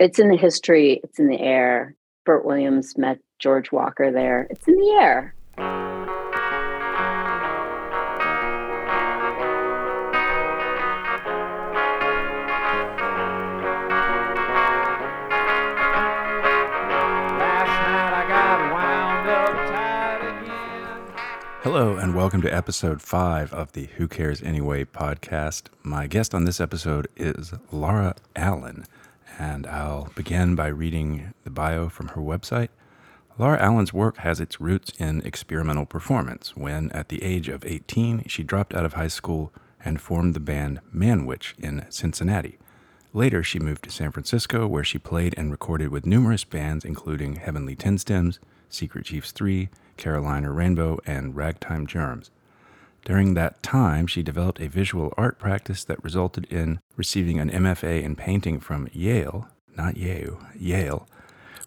[0.00, 0.98] It's in the history.
[1.04, 1.94] It's in the air.
[2.24, 4.46] Bert Williams met George Walker there.
[4.48, 5.34] It's in the air.
[21.62, 25.64] Hello, and welcome to episode five of the Who Cares Anyway podcast.
[25.82, 28.86] My guest on this episode is Lara Allen,
[29.38, 32.68] and I'll begin by reading the bio from her website.
[33.38, 38.24] Lara Allen's work has its roots in experimental performance when, at the age of 18,
[38.26, 39.52] she dropped out of high school
[39.84, 42.58] and formed the band Manwich in Cincinnati.
[43.12, 47.36] Later, she moved to San Francisco, where she played and recorded with numerous bands, including
[47.36, 48.38] Heavenly Ten Stems,
[48.68, 52.30] Secret Chiefs 3, Caroliner Rainbow, and Ragtime Germs.
[53.04, 58.02] During that time, she developed a visual art practice that resulted in receiving an MFA
[58.02, 61.08] in painting from Yale, not Yale, Yale,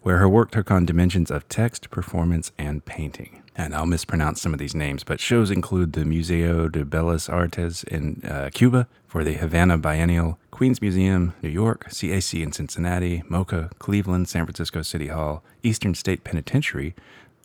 [0.02, 3.42] where her work took on dimensions of text, performance, and painting.
[3.56, 7.84] And I'll mispronounce some of these names, but shows include the Museo de Bellas Artes
[7.84, 13.70] in uh, Cuba for the Havana Biennial, Queens Museum, New York, CAC in Cincinnati, MoCA,
[13.78, 16.94] Cleveland, San Francisco City Hall, Eastern State Penitentiary,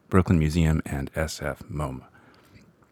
[0.09, 2.05] Brooklyn Museum, and SF MoMA.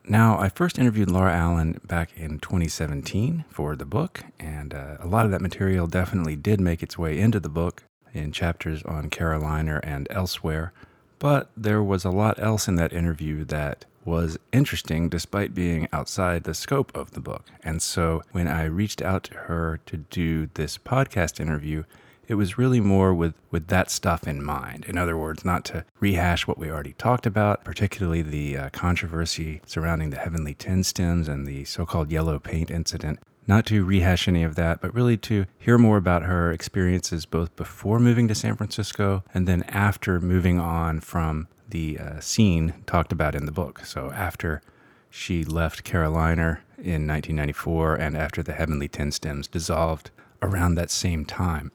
[0.10, 5.08] Now, I first interviewed Lara Allen back in 2017 for the book, and uh, a
[5.08, 9.10] lot of that material definitely did make its way into the book in chapters on
[9.10, 10.72] Caroliner and elsewhere.
[11.20, 16.46] But there was a lot else in that interview that was interesting despite being outside
[16.46, 17.44] the scope of the book.
[17.62, 21.84] And so when I reached out to her to do this podcast interview,
[22.28, 24.86] it was really more with, with that stuff in mind.
[24.86, 29.62] In other words, not to rehash what we already talked about, particularly the uh, controversy
[29.66, 33.20] surrounding the Heavenly Ten Stems and the so called yellow paint incident.
[33.48, 37.56] Not to rehash any of that, but really to hear more about her experiences both
[37.56, 43.14] before moving to San Francisco and then after moving on from the uh, scene talked
[43.14, 43.86] about in the book.
[43.86, 44.62] So after
[45.10, 50.12] she left Caroliner in 1994 and after the Heavenly Ten Stems dissolved
[50.42, 51.72] around that same time.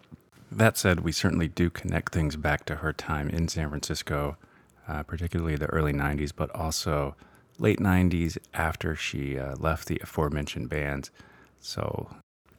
[0.54, 4.36] That said, we certainly do connect things back to her time in San Francisco,
[4.86, 7.16] uh, particularly the early 90s, but also
[7.58, 11.10] late 90s after she uh, left the aforementioned bands.
[11.58, 12.14] So,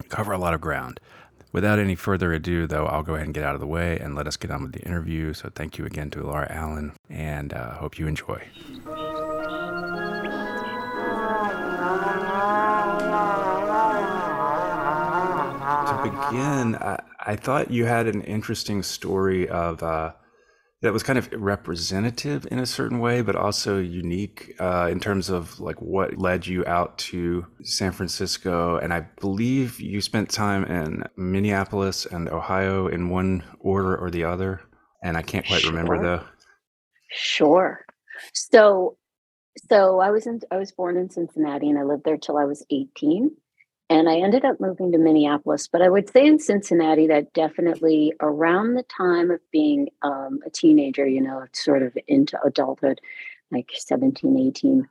[0.10, 1.00] cover a lot of ground.
[1.52, 4.16] Without any further ado, though, I'll go ahead and get out of the way and
[4.16, 5.34] let us get on with the interview.
[5.34, 8.42] So, thank you again to Lara Allen, and uh, hope you enjoy.
[15.86, 20.14] To begin, I, I, thought you had an interesting story of uh,
[20.84, 25.30] that was kind of representative in a certain way, but also unique uh, in terms
[25.30, 28.78] of like what led you out to San Francisco.
[28.78, 34.26] And I believe you spent time in Minneapolis and Ohio in one order or the
[34.26, 34.62] other.
[35.02, 35.72] And I can't quite sure.
[35.72, 36.26] remember though.
[37.12, 37.86] Sure.
[38.34, 38.98] So,
[39.70, 42.44] so I was in, I was born in Cincinnati and I lived there till I
[42.44, 43.32] was 18
[43.94, 45.68] and I ended up moving to Minneapolis.
[45.68, 50.50] But I would say in Cincinnati that definitely around the time of being um, a
[50.50, 53.00] teenager, you know, sort of into adulthood,
[53.52, 54.90] like 17, 18,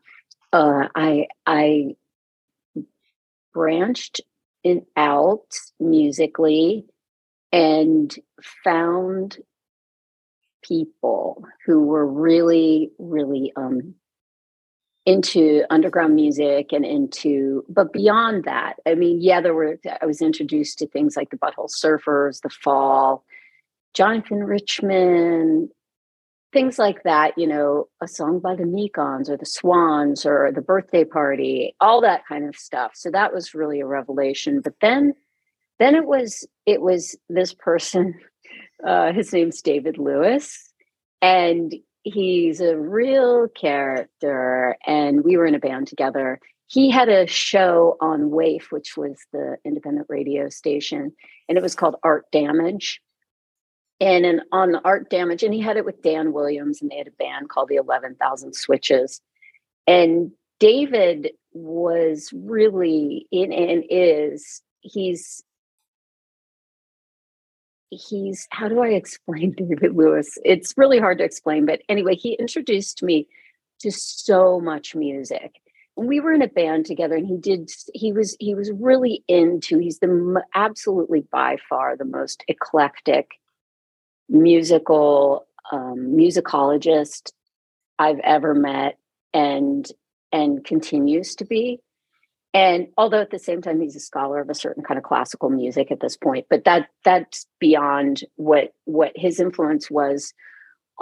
[0.52, 1.96] uh, I, I
[3.52, 4.20] branched
[4.62, 6.86] in, out musically
[7.50, 8.14] and
[8.62, 9.38] found
[10.62, 13.96] people who were really, really um,
[15.04, 20.22] into underground music and into but beyond that i mean yeah there were i was
[20.22, 23.24] introduced to things like the butthole surfers the fall
[23.94, 25.68] jonathan richman
[26.52, 30.60] things like that you know a song by the mekons or the swans or the
[30.60, 32.92] birthday party all that kind of stuff.
[32.94, 34.60] So that was really a revelation.
[34.60, 35.14] But then
[35.78, 38.14] then it was it was this person
[38.86, 40.72] uh, his name's david lewis.
[41.20, 46.40] And he's a real character and we were in a band together.
[46.66, 51.12] He had a show on WAIF which was the independent radio station
[51.48, 53.00] and it was called art damage.
[54.00, 57.06] And an, on art damage and he had it with dan williams and they had
[57.06, 59.20] a band called the 11000 switches.
[59.86, 65.42] And david was really in and is he's
[67.92, 70.38] he's how do I explain David Lewis?
[70.44, 73.28] It's really hard to explain, but anyway, he introduced me
[73.80, 75.56] to so much music.
[75.96, 77.70] We were in a band together, and he did.
[77.92, 79.78] He was he was really into.
[79.78, 83.32] He's the absolutely by far the most eclectic
[84.28, 87.32] musical um, musicologist
[87.98, 88.96] I've ever met,
[89.34, 89.86] and
[90.32, 91.80] and continues to be.
[92.54, 95.50] And although at the same time he's a scholar of a certain kind of classical
[95.50, 100.32] music at this point but that that's beyond what what his influence was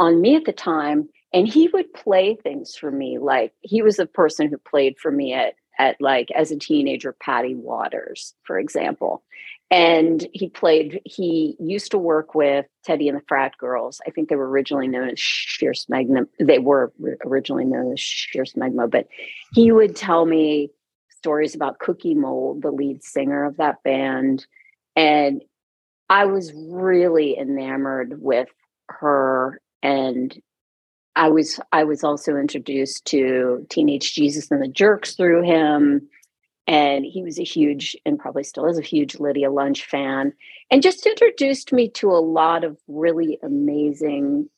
[0.01, 1.09] on me at the time.
[1.33, 5.13] And he would play things for me like he was the person who played for
[5.13, 9.23] me at at like as a teenager patty waters for example.
[9.71, 14.01] And he played he used to work with teddy and the frat girls.
[14.05, 16.93] I think they were originally known as sheer smegma they were
[17.25, 19.07] originally known as sheer smegma but
[19.55, 20.71] he would tell me
[21.21, 24.47] stories about cookie mold the lead singer of that band
[24.97, 25.43] and
[26.09, 28.49] i was really enamored with
[28.89, 30.41] her and
[31.17, 36.09] i was i was also introduced to teenage jesus and the jerks through him
[36.67, 40.33] and he was a huge and probably still is a huge lydia lunch fan
[40.71, 44.49] and just introduced me to a lot of really amazing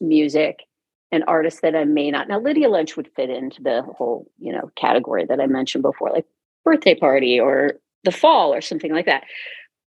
[0.00, 0.64] music
[1.12, 4.52] and artist that i may not now lydia lunch would fit into the whole you
[4.52, 6.26] know category that i mentioned before like
[6.64, 7.74] birthday party or
[8.04, 9.24] the fall or something like that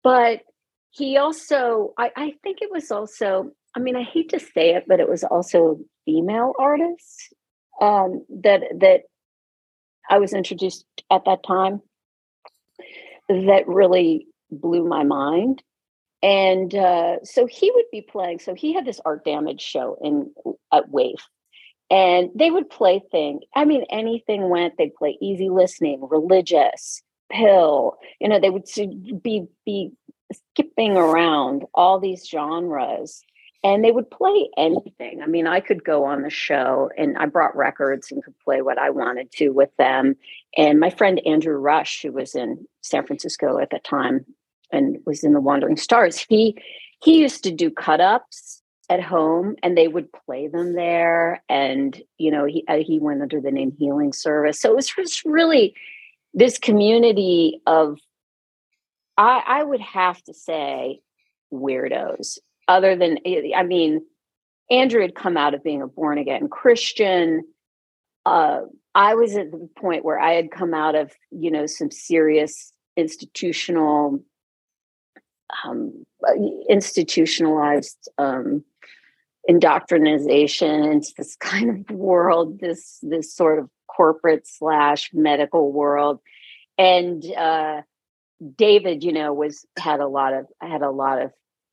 [0.03, 0.41] but
[0.91, 4.85] he also I, I think it was also i mean i hate to say it
[4.87, 7.29] but it was also female artists
[7.81, 9.03] um, that that
[10.11, 11.83] I was introduced at that time
[13.29, 15.63] that really blew my mind.
[16.23, 18.41] And uh, so he would be playing.
[18.41, 20.33] So he had this art damage show in
[20.73, 21.17] at wave
[21.91, 23.43] and they would play things.
[23.55, 24.77] I mean, anything went.
[24.77, 27.97] They'd play easy listening, religious, pill.
[28.21, 28.69] You know, they would
[29.23, 29.93] be be
[30.33, 33.23] skipping around all these genres
[33.65, 35.23] and they would play anything.
[35.23, 38.61] I mean, I could go on the show and I brought records and could play
[38.61, 40.17] what I wanted to with them.
[40.57, 44.27] And my friend Andrew Rush, who was in San Francisco at the time
[44.73, 46.57] and was in the Wandering Stars, he
[47.03, 51.43] he used to do cut ups at home and they would play them there.
[51.49, 54.61] And you know, he uh, he went under the name Healing Service.
[54.61, 55.75] So it was just really
[56.35, 57.99] this community of
[59.17, 61.01] I, I would have to say
[61.53, 64.03] weirdos other than eh, i mean
[64.71, 67.43] andrew had come out of being a born again christian
[68.27, 68.61] uh,
[68.95, 72.73] i was at the point where i had come out of you know some serious
[72.97, 74.23] institutional
[75.65, 76.05] um,
[76.69, 78.65] institutionalized um,
[79.47, 86.21] indoctrination into this kind of world this this sort of corporate slash medical world
[86.77, 87.81] and uh,
[88.57, 91.33] david you know was had a lot of had a lot of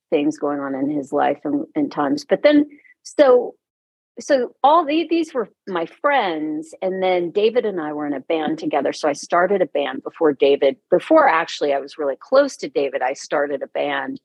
[0.09, 2.25] things going on in his life and, and times.
[2.27, 2.65] But then,
[3.03, 3.55] so
[4.19, 8.19] so all the, these were my friends and then david and i were in a
[8.19, 12.55] band together so i started a band before david before actually i was really close
[12.55, 14.19] to david i started a band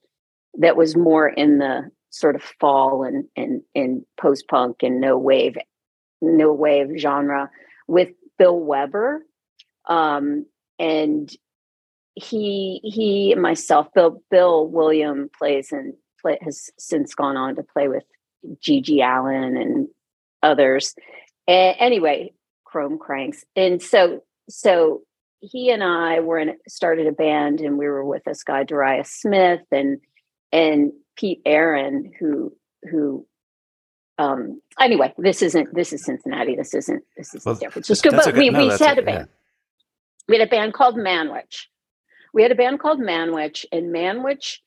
[0.59, 5.57] that was more in the sort of fall and and, and post-punk and no wave
[6.21, 7.51] no wave genre
[7.87, 9.25] with bill weber
[9.89, 10.47] um,
[10.79, 11.35] and
[12.15, 17.63] he he and myself bill bill william plays and play, has since gone on to
[17.63, 18.05] play with
[18.47, 19.89] GG Allen and
[20.43, 20.95] others.
[21.47, 22.33] And anyway
[22.65, 23.45] chrome cranks.
[23.57, 25.03] And so so
[25.41, 29.11] he and i were in started a band and we were with this guy darius
[29.11, 29.99] smith and
[30.53, 32.55] and pete aaron who
[32.91, 33.27] who
[34.19, 36.57] um anyway this isn't this is cincinnati.
[36.57, 39.29] This isn't this is well, san francisco but we, no, we had a band.
[39.29, 39.35] yeah.
[40.29, 41.67] we had a band called manwich.
[42.33, 44.59] We had a band called Manwich, and Manwich,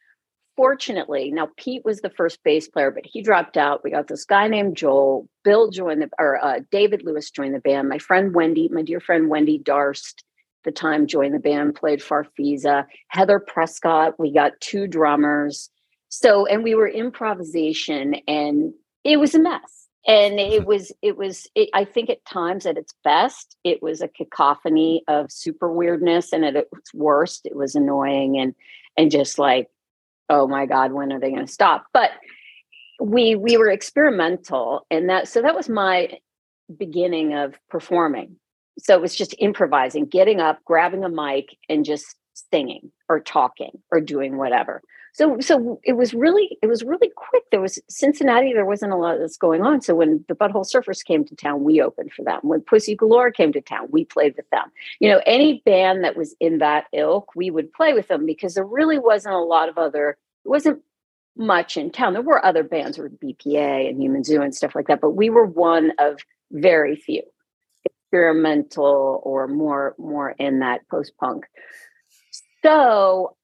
[0.55, 3.83] fortunately, now Pete was the first bass player, but he dropped out.
[3.83, 5.27] We got this guy named Joel.
[5.43, 7.89] Bill joined the, or uh, David Lewis joined the band.
[7.89, 10.23] My friend Wendy, my dear friend Wendy Darst,
[10.63, 12.85] the time joined the band, played Farfisa.
[13.09, 15.69] Heather Prescott, we got two drummers.
[16.09, 21.47] So, and we were improvisation, and it was a mess and it was it was
[21.55, 26.33] it, i think at times at its best it was a cacophony of super weirdness
[26.33, 28.53] and at its worst it was annoying and
[28.97, 29.69] and just like
[30.33, 31.85] oh my god when are they going to stop?
[31.93, 32.11] But
[32.99, 36.17] we we were experimental and that so that was my
[36.77, 38.37] beginning of performing.
[38.79, 42.15] So it was just improvising getting up grabbing a mic and just
[42.51, 44.81] singing or talking or doing whatever.
[45.13, 47.43] So so it was really it was really quick.
[47.51, 49.81] There was cincinnati there wasn't a lot this going on.
[49.81, 52.39] So when the butthole surfers came to town we opened for them.
[52.41, 54.71] When pussy galore came to town we played with them.
[54.99, 58.55] You know any band that was in that ilk we would play with them because
[58.55, 60.81] there really wasn't a lot of other wasn't
[61.35, 64.87] much in town there were other bands with bpa and human zoo and stuff like
[64.87, 66.19] that but we were one of
[66.51, 67.23] very few
[67.85, 71.45] experimental or more more in that post punk
[72.63, 73.35] so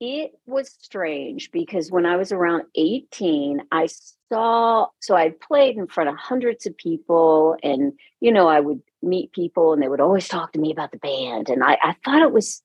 [0.00, 3.86] it was strange because when I was around 18, I
[4.32, 8.80] saw, so I played in front of hundreds of people, and, you know, I would
[9.02, 11.50] meet people and they would always talk to me about the band.
[11.50, 12.62] And I, I thought it was,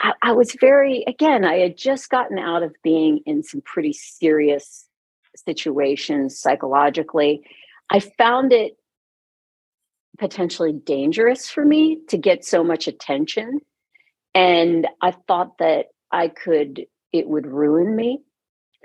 [0.00, 3.92] I, I was very, again, I had just gotten out of being in some pretty
[3.92, 4.86] serious
[5.36, 7.42] situations psychologically.
[7.90, 8.76] I found it
[10.18, 13.60] potentially dangerous for me to get so much attention.
[14.34, 18.22] And I thought that I could, it would ruin me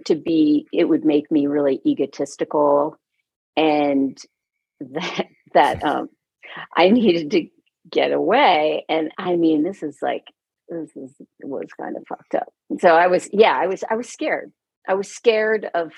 [0.05, 3.00] to be, it would make me really egotistical
[3.55, 4.17] and
[4.81, 6.10] that, that, um,
[6.75, 7.48] I needed to
[7.89, 8.86] get away.
[8.89, 10.25] And I mean, this is like,
[10.69, 12.53] this is, was kind of fucked up.
[12.79, 14.51] So I was, yeah, I was, I was scared.
[14.88, 15.91] I was scared of,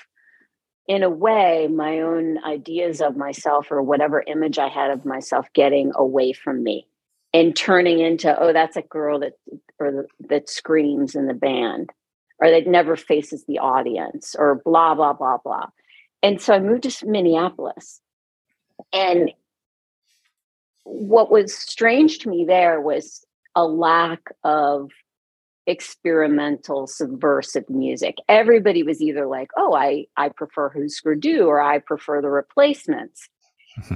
[0.86, 5.46] in a way, my own ideas of myself or whatever image I had of myself
[5.52, 6.86] getting away from me
[7.32, 9.34] and turning into oh that's a girl that
[9.78, 11.90] or that screams in the band
[12.38, 15.66] or that never faces the audience or blah blah blah blah
[16.22, 18.00] and so i moved to minneapolis
[18.92, 19.30] and
[20.84, 23.24] what was strange to me there was
[23.54, 24.90] a lack of
[25.66, 28.16] experimental subversive music.
[28.28, 33.28] Everybody was either like oh i i prefer Hüsker Dü or i prefer the replacements.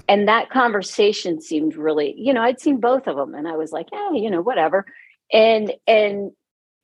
[0.09, 3.73] And that conversation seemed really you know i'd seen both of them and i was
[3.73, 4.85] like yeah you know whatever.
[5.33, 6.33] And and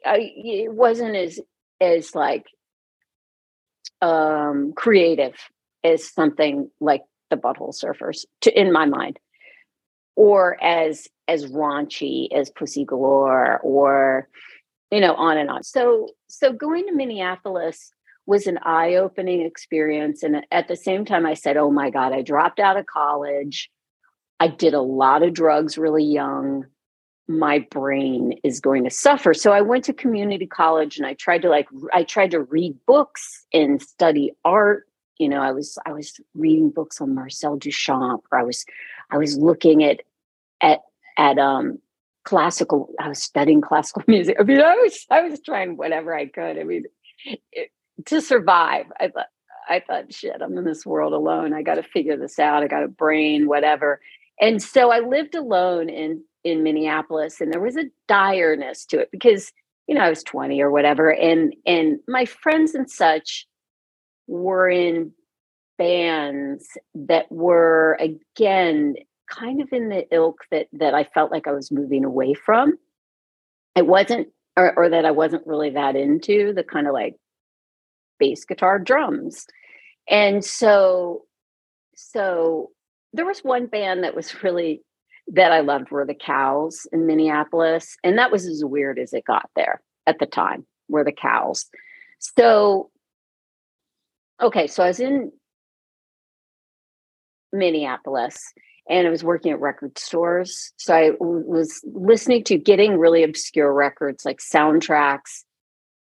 [0.07, 1.39] I, it wasn't as
[1.81, 2.47] as like
[4.01, 5.35] um creative
[5.85, 9.19] as something like the butthole surfers to in my mind
[10.17, 14.29] or as as raunchy as pussy galore or
[14.91, 17.93] you know on and on so so going to minneapolis
[18.29, 20.23] was an eye opening experience.
[20.23, 23.71] And at the same time, I said, oh my God, I dropped out of college.
[24.39, 26.67] I did a lot of drugs really young.
[27.27, 29.33] My brain is going to suffer.
[29.33, 32.77] So I went to community college and I tried to like, I tried to read
[32.87, 34.85] books and study art.
[35.17, 38.67] You know, I was, I was reading books on Marcel Duchamp, or I was,
[39.11, 40.03] I was looking at,
[40.61, 40.81] at,
[41.19, 41.79] at, um,
[42.25, 44.37] classical, I was studying classical music.
[44.39, 46.59] I mean, I was, I was trying whatever I could.
[46.59, 46.85] I mean,
[47.53, 47.71] it,
[48.07, 48.87] to survive.
[49.01, 49.27] I thought,
[49.69, 51.53] I thought, shit, I'm in this world alone.
[51.53, 52.63] I got to figure this out.
[52.63, 54.01] I got a brain, whatever.
[54.41, 59.11] And so I lived alone in in Minneapolis, and there was a direness to it
[59.11, 59.53] because
[59.87, 63.47] you know I was 20 or whatever, and and my friends and such
[64.27, 65.13] were in
[65.77, 68.95] bands that were again
[69.31, 72.75] kind of in the ilk that that I felt like I was moving away from.
[73.77, 77.15] It wasn't, or, or that I wasn't really that into the kind of like
[78.19, 79.47] bass guitar drums
[80.09, 81.25] and so
[81.95, 82.71] so
[83.13, 84.83] there was one band that was really
[85.29, 89.25] that i loved were the cows in minneapolis and that was as weird as it
[89.25, 91.67] got there at the time were the cows
[92.19, 92.91] so
[94.41, 95.31] okay so i was in
[97.53, 98.53] minneapolis
[98.88, 100.73] and I was working at record stores.
[100.76, 105.45] So I w- was listening to getting really obscure records like soundtracks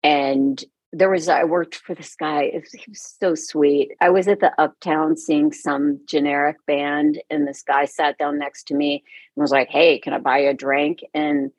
[0.03, 0.63] and
[0.93, 2.51] there was I worked for this guy.
[2.53, 3.93] Was, he was so sweet.
[4.01, 8.65] I was at the Uptown seeing some generic band, and this guy sat down next
[8.69, 9.03] to me
[9.35, 11.51] and was like, "Hey, can I buy you a drink?" And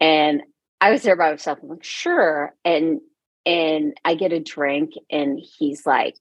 [0.00, 0.42] and
[0.80, 1.58] I was there by myself.
[1.62, 3.00] I'm like, "Sure." And
[3.44, 6.16] and I get a drink, and he's like,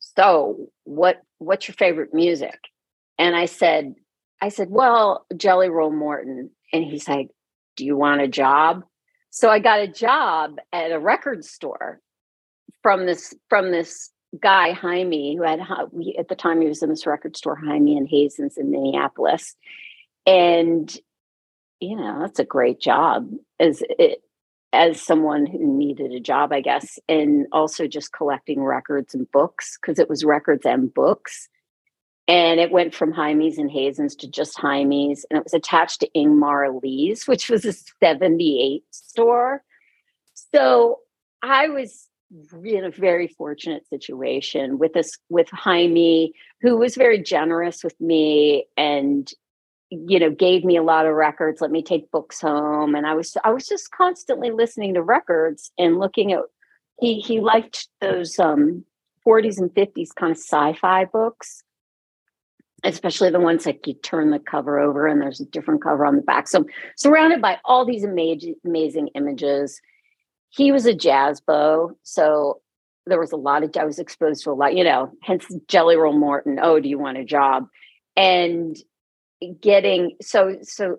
[0.00, 1.22] "So what?
[1.38, 2.58] What's your favorite music?"
[3.18, 3.94] And I said,
[4.40, 7.28] "I said, well, Jelly Roll Morton." And he's like,
[7.76, 8.84] "Do you want a job?"
[9.30, 12.00] So I got a job at a record store
[12.82, 17.06] from this from this guy Jaime who had at the time he was in this
[17.06, 19.54] record store Jaime and Hazen's in Minneapolis,
[20.26, 20.94] and
[21.80, 23.30] you know that's a great job
[23.60, 24.22] as it
[24.72, 29.78] as someone who needed a job, I guess, and also just collecting records and books
[29.80, 31.48] because it was records and books.
[32.28, 35.24] And it went from Jaime's and Hazen's to just Jaime's.
[35.30, 39.62] And it was attached to Ingmar Lee's, which was a 78 store.
[40.52, 41.00] So
[41.42, 42.08] I was
[42.64, 48.66] in a very fortunate situation with this with Jaime, who was very generous with me
[48.76, 49.32] and
[49.90, 53.14] you know gave me a lot of records let me take books home and i
[53.14, 56.40] was i was just constantly listening to records and looking at
[56.98, 58.84] he he liked those um
[59.24, 61.62] 40s and 50s kind of sci-fi books
[62.84, 66.16] especially the ones like you turn the cover over and there's a different cover on
[66.16, 66.48] the back.
[66.48, 66.64] So
[66.96, 69.80] surrounded by all these amazing, amazing images.
[70.50, 72.60] He was a jazz bow, so
[73.06, 75.96] there was a lot of I was exposed to a lot, you know, hence Jelly
[75.96, 76.58] Roll Morton.
[76.60, 77.66] Oh, do you want a job?
[78.16, 78.76] And
[79.60, 80.98] getting so so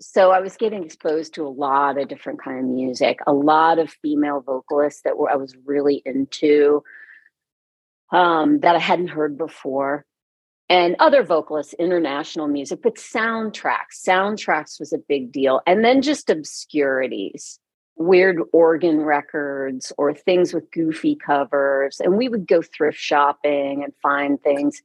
[0.00, 3.78] so I was getting exposed to a lot of different kind of music, a lot
[3.78, 6.82] of female vocalists that were I was really into
[8.12, 10.04] um, that I hadn't heard before,
[10.70, 14.02] and other vocalists, international music, but soundtracks.
[14.06, 17.58] Soundtracks was a big deal, and then just obscurities,
[17.96, 23.92] weird organ records or things with goofy covers, and we would go thrift shopping and
[24.00, 24.80] find things.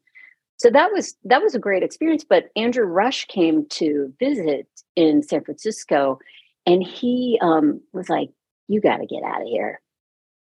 [0.58, 2.26] So that was that was a great experience.
[2.28, 6.18] But andrew rush came to visit in san francisco
[6.66, 8.30] and he um, was like
[8.68, 9.82] you got to get out of here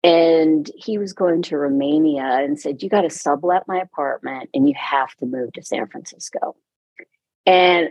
[0.03, 4.69] and he was going to romania and said you got to sublet my apartment and
[4.69, 6.57] you have to move to san francisco.
[7.47, 7.91] And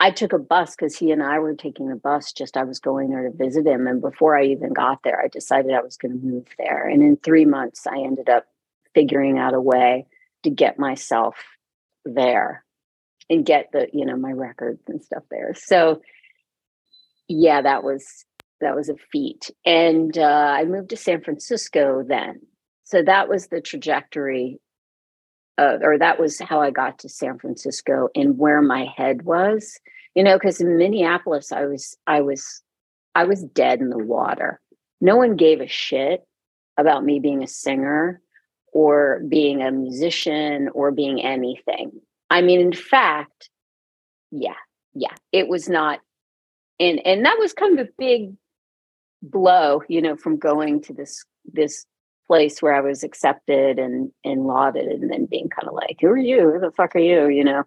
[0.00, 2.80] i took a bus because he and i were taking a bus just i was
[2.80, 3.86] going there to visit him.
[3.86, 6.88] And before i even got there i decided i was going to move there.
[6.88, 8.46] And in three months i ended up
[8.94, 10.06] figuring out a way
[10.42, 11.36] to get myself
[12.04, 12.64] there
[13.30, 15.54] and get the you know my records and stuff there.
[15.54, 16.02] So
[17.28, 18.24] yeah that was
[18.64, 19.50] that was a feat.
[19.64, 22.40] And uh, i moved to san francisco then.
[22.84, 24.58] So that was the trajectory
[25.56, 29.78] uh, or that was how i got to san francisco and where my head was.
[30.14, 32.62] You know because in minneapolis i was i was
[33.14, 34.60] i was dead in the water.
[35.00, 36.26] No one gave a shit
[36.76, 38.20] about me being a singer
[38.72, 41.92] or being a musician or being anything.
[42.30, 43.50] I mean, in fact,
[44.30, 44.56] yeah,
[44.94, 46.00] yeah, it was not,
[46.80, 48.32] and and that was kind of a big
[49.30, 51.86] blow, you know, from going to this this
[52.26, 56.08] place where I was accepted and and lauded, and then being kind of like, who
[56.08, 56.52] are you?
[56.52, 57.28] Who the fuck are you?
[57.28, 57.64] You know,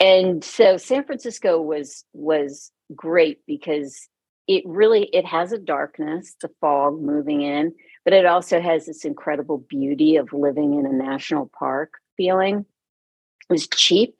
[0.00, 4.08] and so San Francisco was was great because
[4.46, 9.04] it really it has a darkness, the fog moving in, but it also has this
[9.04, 12.66] incredible beauty of living in a national park feeling.
[13.48, 14.16] It was cheap.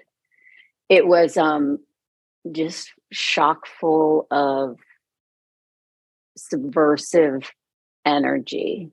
[0.89, 1.79] It was um,
[2.53, 4.79] just shock full of
[6.37, 7.51] subversive
[8.05, 8.91] energy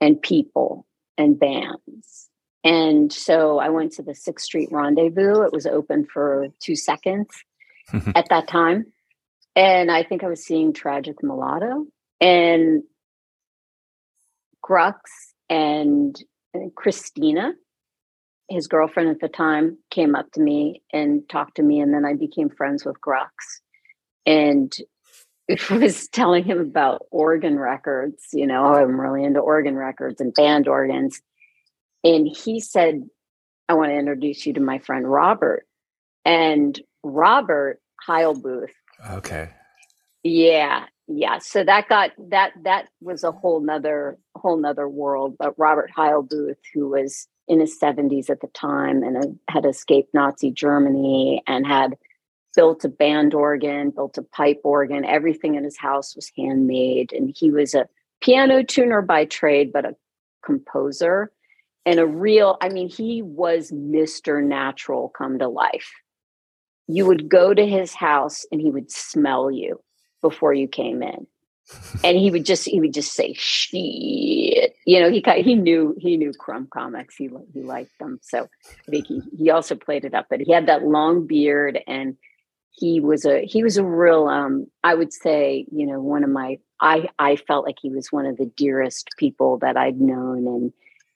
[0.00, 2.28] and people and bands.
[2.64, 5.42] And so I went to the Sixth Street Rendezvous.
[5.42, 7.28] It was open for two seconds
[8.14, 8.86] at that time.
[9.54, 11.86] And I think I was seeing Tragic Mulatto.
[12.20, 12.82] And
[14.64, 14.94] Grux
[15.48, 16.16] and,
[16.74, 17.52] Christina,
[18.48, 22.04] his girlfriend at the time, came up to me and talked to me, and then
[22.04, 23.28] I became friends with Grux,
[24.24, 24.72] and
[25.70, 28.24] was telling him about organ records.
[28.32, 31.20] You know, I'm really into organ records and band organs,
[32.04, 33.08] and he said,
[33.68, 35.66] "I want to introduce you to my friend Robert."
[36.24, 38.70] And Robert Heilbuth.
[39.12, 39.50] Okay.
[40.24, 45.58] Yeah, yeah so that got that that was a whole nother whole nother world but
[45.58, 51.42] robert heilbuth who was in his 70s at the time and had escaped nazi germany
[51.46, 51.96] and had
[52.56, 57.34] built a band organ built a pipe organ everything in his house was handmade and
[57.38, 57.86] he was a
[58.20, 59.94] piano tuner by trade but a
[60.44, 61.30] composer
[61.84, 65.92] and a real i mean he was mr natural come to life
[66.88, 69.80] you would go to his house and he would smell you
[70.22, 71.26] before you came in.
[72.04, 74.76] and he would just he would just say shit.
[74.84, 77.16] You know, he he knew he knew Crumb comics.
[77.16, 78.20] He he liked them.
[78.22, 78.48] So
[78.86, 80.26] I think he he also played it up.
[80.30, 82.16] But he had that long beard and
[82.76, 86.30] he was a he was a real um I would say, you know, one of
[86.30, 90.46] my I I felt like he was one of the dearest people that I'd known
[90.46, 90.72] and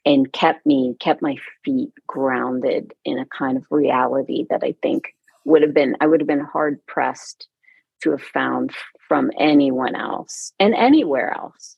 [0.07, 5.15] and kept me kept my feet grounded in a kind of reality that I think
[5.45, 7.49] would have been I would have been hard pressed
[8.03, 8.73] to have found
[9.07, 11.77] from anyone else and anywhere else.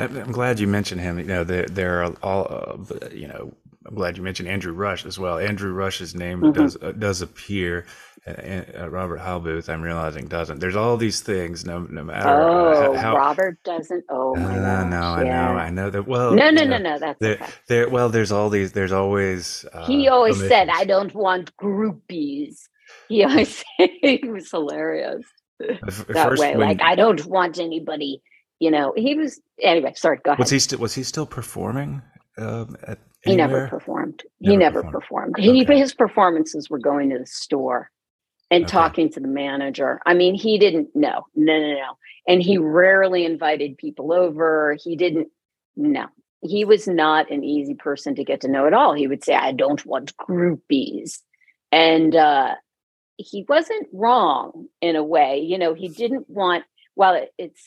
[0.00, 1.18] I'm glad you mentioned him.
[1.18, 3.52] You know, there, there are all, uh, you know,
[3.86, 5.38] I'm glad you mentioned Andrew Rush as well.
[5.38, 6.52] Andrew Rush's name mm-hmm.
[6.52, 7.86] does uh, does appear.
[8.26, 10.58] Uh, uh, Robert Heilbuth, I'm realizing doesn't.
[10.58, 11.64] There's all these things.
[11.64, 12.28] No, no matter.
[12.28, 14.04] Oh, how, Robert doesn't.
[14.10, 15.48] Oh my uh, gosh, No, yeah.
[15.48, 15.58] I know.
[15.58, 16.06] I know that.
[16.06, 16.98] Well, no, no, no, know, no.
[16.98, 17.34] That's there.
[17.36, 17.52] Okay.
[17.68, 17.88] There.
[17.88, 18.72] Well, there's all these.
[18.72, 19.64] There's always.
[19.72, 20.50] Uh, he always omissions.
[20.50, 22.68] said, "I don't want groupies."
[23.08, 25.24] He always said he was hilarious
[25.58, 26.56] that way.
[26.56, 28.22] When, like I don't want anybody,
[28.60, 28.92] you know.
[28.96, 29.92] He was anyway.
[29.96, 30.38] Sorry, go ahead.
[30.38, 32.02] Was he still was he still performing?
[32.38, 34.22] Um, at he never performed.
[34.40, 35.34] Never he never performed.
[35.34, 35.34] performed.
[35.38, 35.74] Okay.
[35.74, 37.90] He his performances were going to the store
[38.50, 38.70] and okay.
[38.70, 40.00] talking to the manager.
[40.06, 41.26] I mean, he didn't know.
[41.34, 41.98] No, no, no.
[42.26, 44.76] And he rarely invited people over.
[44.82, 45.28] He didn't.
[45.76, 46.06] No,
[46.42, 48.94] he was not an easy person to get to know at all.
[48.94, 51.18] He would say, "I don't want groupies,"
[51.70, 52.54] and uh,
[53.16, 55.40] he wasn't wrong in a way.
[55.40, 57.62] You know, he didn't want, while it, it's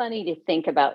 [0.00, 0.94] funny to think about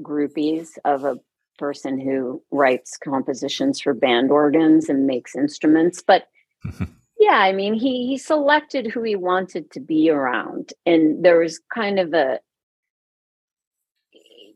[0.00, 1.18] groupies of a
[1.58, 6.28] person who writes compositions for band organs and makes instruments, but
[7.18, 11.60] yeah, I mean, he he selected who he wanted to be around, and there was
[11.74, 12.38] kind of a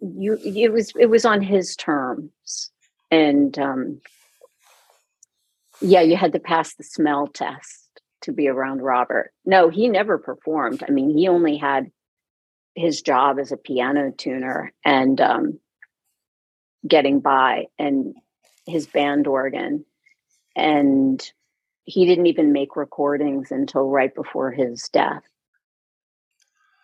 [0.00, 2.70] you it was it was on his terms,
[3.10, 4.00] and um,
[5.80, 7.88] yeah, you had to pass the smell test
[8.20, 9.32] to be around Robert.
[9.44, 10.84] No, he never performed.
[10.86, 11.90] I mean, he only had
[12.80, 15.60] his job as a piano tuner and um,
[16.86, 18.14] getting by, and
[18.66, 19.84] his band organ,
[20.56, 21.32] and
[21.84, 25.22] he didn't even make recordings until right before his death.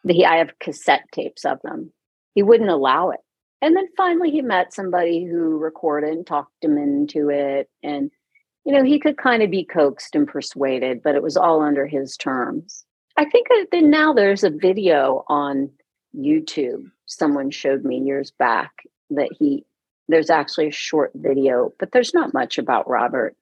[0.08, 1.92] He, I have cassette tapes of them.
[2.34, 3.20] He wouldn't allow it.
[3.62, 7.68] And then finally, he met somebody who recorded and talked him into it.
[7.82, 8.10] And,
[8.64, 11.86] you know, he could kind of be coaxed and persuaded, but it was all under
[11.86, 12.84] his terms.
[13.16, 15.70] I think that now there's a video on
[16.16, 16.90] YouTube.
[17.06, 18.72] Someone showed me years back
[19.10, 19.64] that he,
[20.08, 23.36] there's actually a short video, but there's not much about Robert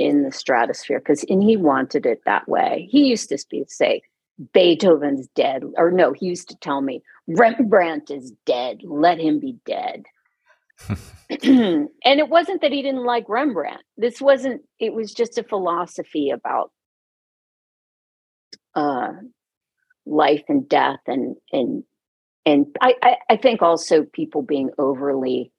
[0.00, 4.00] in the stratosphere because and he wanted it that way he used to say
[4.54, 9.56] beethoven's dead or no he used to tell me rembrandt is dead let him be
[9.66, 10.04] dead
[10.88, 16.30] and it wasn't that he didn't like rembrandt this wasn't it was just a philosophy
[16.30, 16.72] about
[18.74, 19.12] uh
[20.10, 21.84] life and death and and
[22.46, 25.52] and I, I, I think also people being overly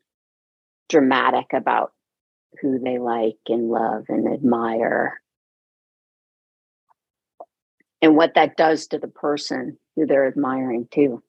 [0.90, 1.94] dramatic about
[2.62, 5.22] who they like and love and admire.
[8.02, 11.24] And what that does to the person who they're admiring too.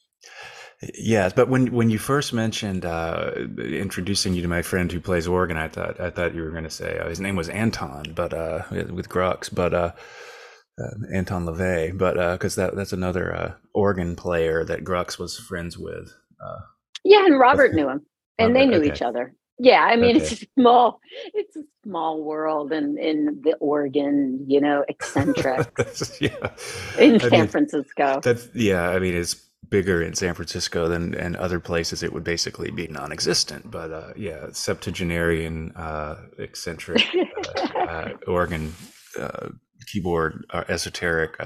[0.94, 5.28] Yes, but when when you first mentioned uh, introducing you to my friend who plays
[5.28, 8.14] organ, I thought I thought you were going to say uh, his name was Anton,
[8.16, 9.72] but uh, with Grux, but
[10.78, 15.38] uh, uh, Anton LaVey, but because uh, that that's another organ player that Grux was
[15.38, 16.14] friends with.
[17.04, 18.06] yeah, and Robert knew him,
[18.38, 18.92] and Robert, they knew okay.
[18.92, 19.34] each other.
[19.58, 20.24] Yeah, I mean okay.
[20.24, 21.00] it's a small
[21.34, 25.70] it's a small world and in the organ, you know, eccentric.
[26.20, 26.30] yeah.
[26.98, 28.20] In I San mean, Francisco.
[28.22, 29.34] That's yeah, I mean it's
[29.68, 33.70] bigger in San Francisco than and other places it would basically be non-existent.
[33.70, 37.02] But uh, yeah, septuagenarian uh, eccentric
[37.76, 38.08] uh,
[39.18, 39.48] uh,
[39.82, 41.36] uh, keyboard uh, esoteric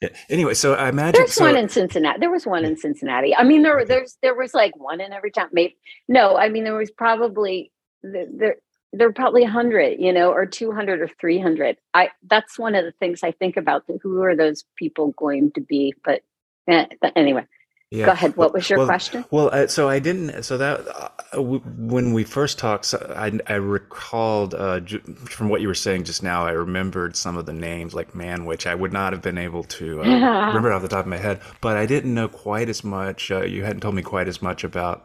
[0.00, 0.10] yeah.
[0.28, 2.20] Anyway, so I imagine there's so, one in Cincinnati.
[2.20, 3.34] There was one in Cincinnati.
[3.34, 5.48] I mean, there there's there was like one in every town.
[5.52, 5.76] Maybe
[6.06, 6.36] no.
[6.36, 8.56] I mean, there was probably there
[8.92, 11.78] there are probably a hundred, you know, or two hundred or three hundred.
[11.94, 13.84] I that's one of the things I think about.
[14.02, 15.94] Who are those people going to be?
[16.04, 16.22] But,
[16.68, 17.46] eh, but anyway,
[17.90, 18.06] yeah.
[18.06, 18.36] Go ahead.
[18.36, 19.24] What was your well, question?
[19.30, 20.42] Well, uh, so I didn't.
[20.42, 25.48] So that uh, w- when we first talked, so I, I recalled uh, j- from
[25.48, 26.44] what you were saying just now.
[26.44, 29.64] I remembered some of the names like Man, which I would not have been able
[29.64, 30.04] to uh,
[30.48, 31.40] remember off the top of my head.
[31.62, 33.30] But I didn't know quite as much.
[33.30, 35.04] Uh, you hadn't told me quite as much about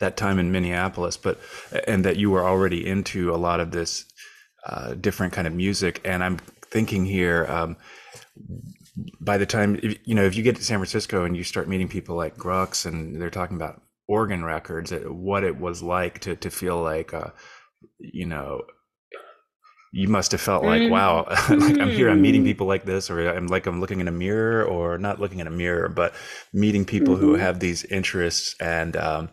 [0.00, 1.38] that time in Minneapolis, but
[1.86, 4.06] and that you were already into a lot of this
[4.66, 6.00] uh, different kind of music.
[6.04, 7.46] And I'm thinking here.
[7.48, 7.76] Um,
[9.20, 11.88] by the time you know if you get to San Francisco and you start meeting
[11.88, 16.50] people like Grux and they're talking about organ records, what it was like to to
[16.50, 17.30] feel like, uh,
[18.00, 18.62] you know,
[19.92, 20.90] you must have felt like, mm.
[20.90, 22.46] wow, like I'm here, I'm meeting mm.
[22.46, 25.46] people like this, or I'm like I'm looking in a mirror, or not looking in
[25.46, 26.12] a mirror, but
[26.52, 27.24] meeting people mm-hmm.
[27.24, 28.56] who have these interests.
[28.60, 29.30] And um,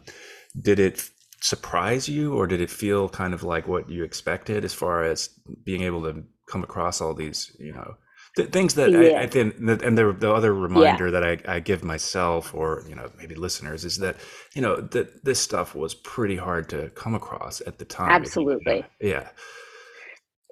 [0.62, 1.10] did it
[1.41, 5.30] surprise you, or did it feel kind of like what you expected as far as
[5.63, 7.95] being able to come across all these, you know?
[8.38, 9.00] The things that yeah.
[9.00, 11.12] I, I, think, and the, the other reminder yeah.
[11.12, 14.15] that I, I, give myself, or you know, maybe listeners, is that
[14.54, 18.12] you know that this stuff was pretty hard to come across at the time.
[18.12, 19.30] Absolutely, you, yeah.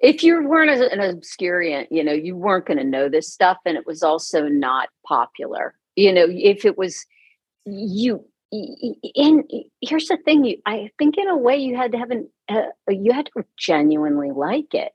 [0.00, 3.76] If you weren't an obscurient, you know, you weren't going to know this stuff, and
[3.76, 5.74] it was also not popular.
[5.94, 7.06] You know, if it was
[7.64, 9.44] you, and
[9.80, 12.62] here's the thing: you, I think, in a way, you had to have an, uh,
[12.88, 14.92] you had to genuinely like it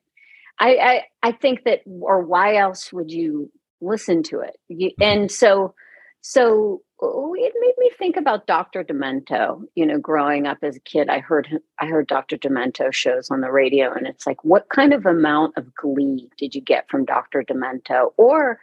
[0.60, 4.58] I, I, I think that, or why else would you listen to it?
[4.68, 5.04] You, mm-hmm.
[5.04, 5.74] and so,
[6.22, 8.84] so it made me think about Dr.
[8.84, 9.64] Demento.
[9.76, 12.38] You know, growing up as a kid, I heard I heard Dr.
[12.38, 16.54] Demento shows on the radio, and it's like, what kind of amount of glee did
[16.54, 17.44] you get from Dr.
[17.44, 18.60] Demento, or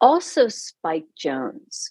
[0.00, 1.90] also Spike Jones,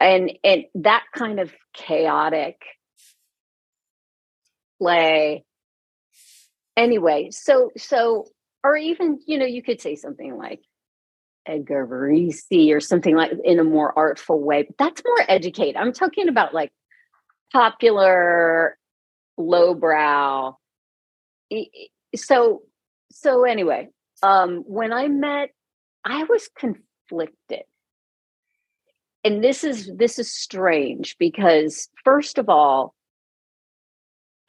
[0.00, 2.60] and and that kind of chaotic
[4.80, 5.44] play
[6.76, 8.26] anyway so so
[8.64, 10.60] or even you know you could say something like
[11.46, 15.76] edgar varese or something like in a more artful way but that's more educated.
[15.76, 16.72] I'm talking about like
[17.52, 18.78] popular
[19.36, 20.56] lowbrow.
[22.14, 22.62] So
[23.10, 23.88] so anyway
[24.22, 25.50] um when i met
[26.04, 27.64] i was conflicted.
[29.24, 32.94] And this is this is strange because first of all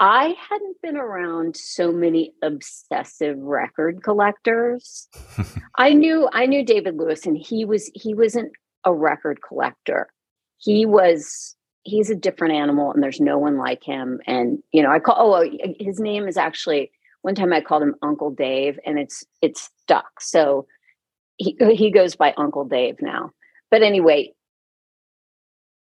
[0.03, 5.07] I hadn't been around so many obsessive record collectors.
[5.77, 8.51] I knew I knew David Lewis and he was he wasn't
[8.83, 10.09] a record collector.
[10.57, 14.91] He was he's a different animal and there's no one like him and you know
[14.91, 18.99] I call oh his name is actually one time I called him Uncle Dave and
[18.99, 20.19] it's it's stuck.
[20.19, 20.67] So
[21.37, 23.31] he he goes by Uncle Dave now.
[23.71, 24.33] But anyway,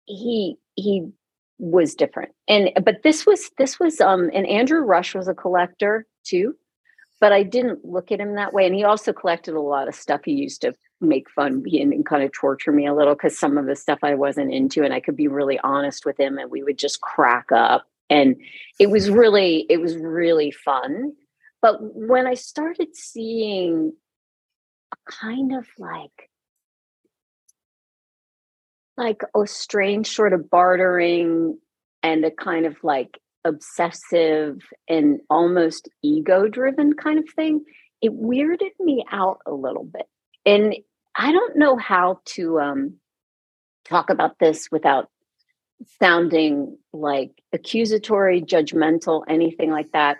[0.08, 1.12] he he
[1.60, 2.32] was different.
[2.48, 6.56] And but this was this was um and Andrew Rush was a collector too,
[7.20, 8.66] but I didn't look at him that way.
[8.66, 12.06] And he also collected a lot of stuff he used to make fun and, and
[12.06, 14.94] kind of torture me a little because some of the stuff I wasn't into and
[14.94, 17.86] I could be really honest with him and we would just crack up.
[18.10, 18.38] And
[18.80, 21.14] it was really, it was really fun.
[21.62, 23.94] But when I started seeing
[24.94, 26.29] a kind of like
[29.00, 31.58] like a strange sort of bartering
[32.04, 34.60] and a kind of like obsessive
[34.90, 37.64] and almost ego driven kind of thing
[38.02, 40.06] it weirded me out a little bit.
[40.46, 40.76] And
[41.16, 42.94] i don't know how to um
[43.86, 45.10] talk about this without
[46.00, 50.18] sounding like accusatory judgmental anything like that.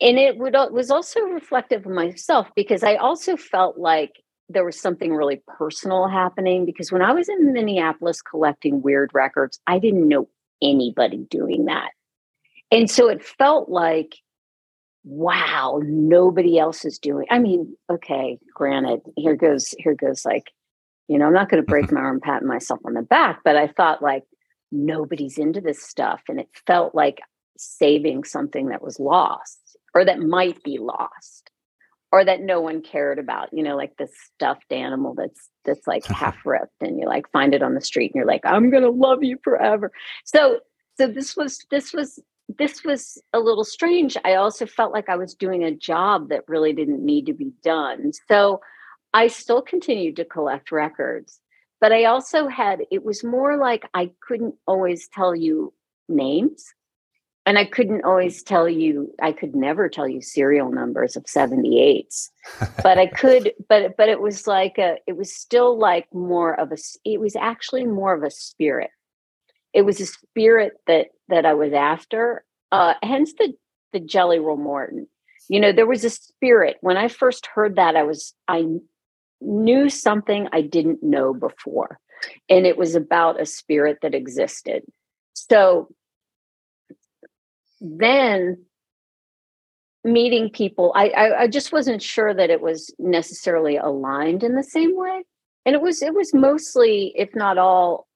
[0.00, 4.12] And it would was also reflective of myself because i also felt like
[4.50, 9.60] there was something really personal happening because when I was in Minneapolis collecting weird records,
[9.66, 10.28] I didn't know
[10.62, 11.90] anybody doing that.
[12.70, 14.16] And so it felt like,
[15.04, 17.26] wow, nobody else is doing.
[17.30, 20.50] I mean, okay, granted, here goes, here goes like,
[21.08, 23.56] you know, I'm not going to break my arm patting myself on the back, but
[23.56, 24.24] I thought like
[24.72, 26.22] nobody's into this stuff.
[26.28, 27.20] And it felt like
[27.56, 31.49] saving something that was lost or that might be lost
[32.12, 36.04] or that no one cared about you know like this stuffed animal that's that's like
[36.06, 38.90] half ripped and you like find it on the street and you're like i'm gonna
[38.90, 39.92] love you forever.
[40.24, 40.60] So
[40.96, 42.18] so this was this was
[42.58, 44.16] this was a little strange.
[44.24, 47.52] I also felt like i was doing a job that really didn't need to be
[47.62, 48.12] done.
[48.28, 48.60] So
[49.12, 51.40] i still continued to collect records
[51.80, 55.72] but i also had it was more like i couldn't always tell you
[56.08, 56.72] names
[57.46, 62.28] and I couldn't always tell you, I could never tell you serial numbers of 78s,
[62.82, 66.70] but I could, but, but it was like a, it was still like more of
[66.72, 68.90] a, it was actually more of a spirit.
[69.72, 72.44] It was a spirit that, that I was after.
[72.72, 73.54] Uh, hence the,
[73.92, 75.06] the Jelly Roll Morton.
[75.48, 76.76] You know, there was a spirit.
[76.80, 78.66] When I first heard that, I was, I
[79.40, 81.98] knew something I didn't know before.
[82.48, 84.82] And it was about a spirit that existed.
[85.34, 85.88] So
[87.80, 88.64] then
[90.04, 90.92] meeting people.
[90.94, 95.24] I, I, I just wasn't sure that it was necessarily aligned in the same way.
[95.66, 98.06] And it was it was mostly if not all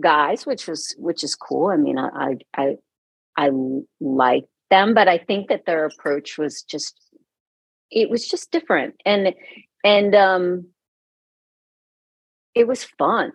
[0.00, 1.68] guys which was which is cool.
[1.68, 2.76] I mean i i i,
[3.46, 3.50] I
[4.00, 7.00] like them but i think that their approach was just
[7.90, 8.94] it was just different.
[9.04, 9.34] And
[9.84, 10.66] and um
[12.54, 13.32] it was fun.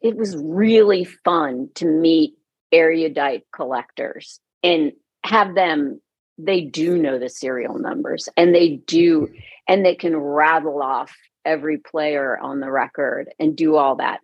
[0.00, 2.34] It was really fun to meet
[2.72, 4.92] erudite collectors and
[5.24, 6.00] have them
[6.38, 9.28] they do know the serial numbers and they do
[9.68, 14.20] and they can rattle off every player on the record and do all that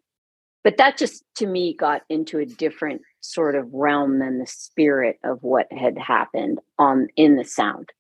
[0.65, 5.19] but that just to me got into a different sort of realm than the spirit
[5.25, 7.91] of what had happened on in the sound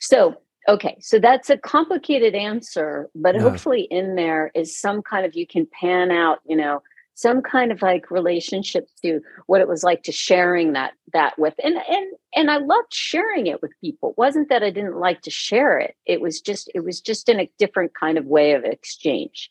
[0.00, 0.34] so
[0.68, 3.40] okay so that's a complicated answer but yeah.
[3.40, 6.80] hopefully in there is some kind of you can pan out you know
[7.18, 11.54] some kind of like relationship to what it was like to sharing that that with
[11.64, 14.10] and and and I loved sharing it with people.
[14.10, 15.96] It wasn't that I didn't like to share it.
[16.06, 19.50] It was just it was just in a different kind of way of exchange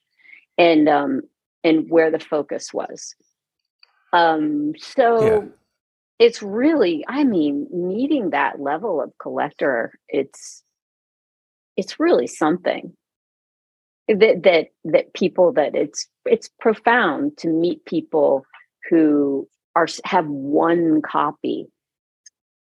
[0.57, 1.23] and um
[1.61, 3.15] and where the focus was.
[4.13, 5.49] Um so yeah.
[6.19, 10.63] it's really I mean meeting that level of collector it's
[11.75, 12.93] it's really something
[14.07, 18.45] that that that people that it's it's profound to meet people
[18.89, 21.67] who are have one copy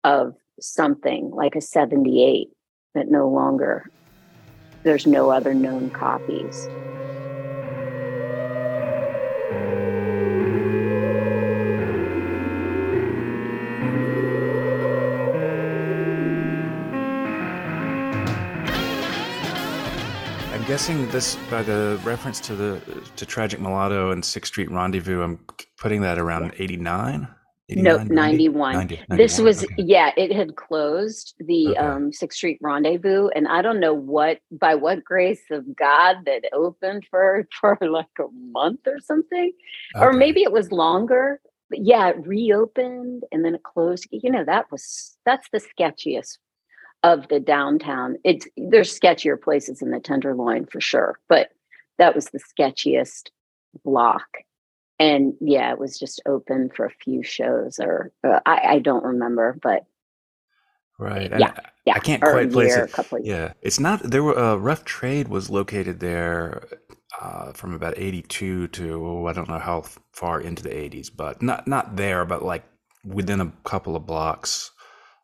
[0.04, 2.49] of something like a 78
[2.93, 3.89] that no longer
[4.84, 6.67] there's no other known copies
[20.70, 22.80] guessing this by the reference to the
[23.16, 25.24] to Tragic Mulatto and Sixth Street Rendezvous.
[25.24, 25.40] I'm
[25.80, 27.28] putting that around 89.
[27.70, 28.76] no, 91.
[28.76, 29.74] 90, this was, okay.
[29.80, 31.80] yeah, it had closed the okay.
[31.80, 33.30] um, Sixth Street Rendezvous.
[33.30, 38.06] And I don't know what, by what grace of God that opened for, for like
[38.20, 39.52] a month or something.
[39.96, 40.06] Okay.
[40.06, 41.42] Or maybe it was longer.
[41.72, 44.06] but yeah, it reopened and then it closed.
[44.12, 46.38] You know, that was that's the sketchiest
[47.04, 48.18] of the downtown.
[48.24, 51.50] It's there's sketchier places in the Tenderloin for sure, but
[51.98, 53.30] that was the sketchiest
[53.86, 54.28] block.
[55.00, 59.04] And yeah, it was just open for a few shows, or uh, I, I don't
[59.06, 59.86] remember, but
[61.00, 61.34] Right.
[61.34, 62.86] yeah, I, yeah, I can't or quite place year, it.
[62.86, 63.54] a couple of Yeah.
[63.62, 66.64] It's not, there were, uh, Rough Trade was located there
[67.22, 69.84] uh, from about 82 to, oh, I don't know how
[70.14, 72.64] far into the 80s, but not, not there, but like
[73.06, 74.72] within a couple of blocks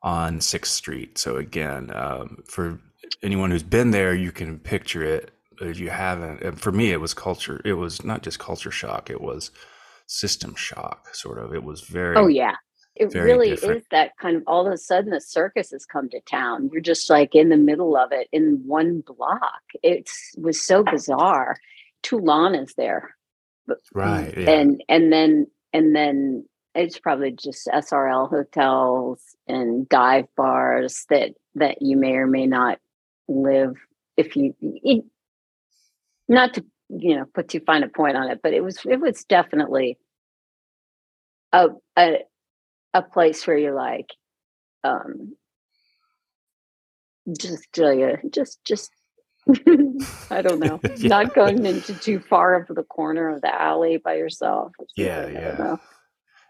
[0.06, 1.18] on 6th Street.
[1.18, 2.80] So again, um, for
[3.24, 5.32] anyone who's been there, you can picture it.
[5.60, 7.62] If you haven't, and for me, it was culture.
[7.66, 9.52] It was not just culture shock, it was
[10.06, 11.54] system shock, sort of.
[11.54, 12.16] It was very.
[12.16, 12.56] Oh yeah.
[12.96, 13.82] It very really different.
[13.82, 16.70] is that kind of all of a sudden the circus has come to town.
[16.72, 19.62] You're just like in the middle of it in one block.
[19.82, 21.58] It's was so bizarre.
[22.04, 23.16] Toulon is there.
[23.94, 24.34] Right.
[24.38, 24.50] Yeah.
[24.50, 31.82] and and then and then it's probably just SRO hotels and dive bars that that
[31.82, 32.80] you may or may not
[33.28, 33.76] live
[34.18, 35.06] if you it,
[36.28, 39.00] not to you know put too fine a point on it, but it was it
[39.00, 39.98] was definitely
[41.54, 42.20] a a
[42.94, 44.12] a place where you're like,
[44.84, 45.36] um,
[47.40, 48.92] just Julia, just just
[50.32, 51.10] I don't know, Yeah.
[51.10, 54.74] not going into too far of the corner of the alley by yourself.
[54.96, 55.76] Yeah, something, I don't yeah.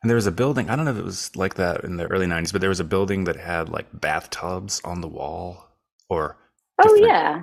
[0.05, 2.05] And there was a building, I don't know if it was like that in the
[2.11, 5.67] early 90s, but there was a building that had like bathtubs on the wall
[6.09, 6.37] or
[6.79, 7.41] Oh yeah.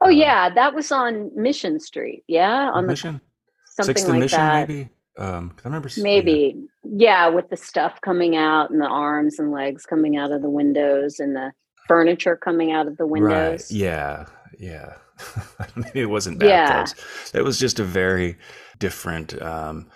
[0.00, 2.24] Oh uh, yeah, that was on Mission Street.
[2.26, 3.20] Yeah, on the Mission,
[3.66, 4.66] something Sixth like Mission, that.
[4.66, 4.88] maybe.
[5.18, 6.56] Um, I remember, s- yeah, Maybe.
[6.84, 10.48] Yeah, with the stuff coming out and the arms and legs coming out of the
[10.48, 11.52] windows and the
[11.86, 13.20] furniture coming out of the right.
[13.50, 13.70] windows.
[13.70, 14.24] Yeah,
[14.58, 14.94] yeah.
[15.76, 16.66] Maybe it wasn't Yeah.
[16.84, 17.34] bathtubs.
[17.34, 18.38] It was just a very
[18.78, 19.38] different.
[19.42, 19.90] Um,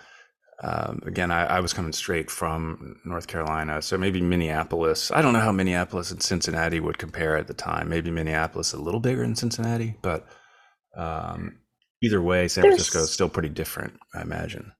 [0.61, 5.11] um, again, I, I was coming straight from North Carolina, so maybe Minneapolis.
[5.11, 7.89] I don't know how Minneapolis and Cincinnati would compare at the time.
[7.89, 10.27] Maybe Minneapolis a little bigger than Cincinnati, but
[10.95, 11.57] um,
[12.01, 14.71] either way, San Francisco is still pretty different, I imagine.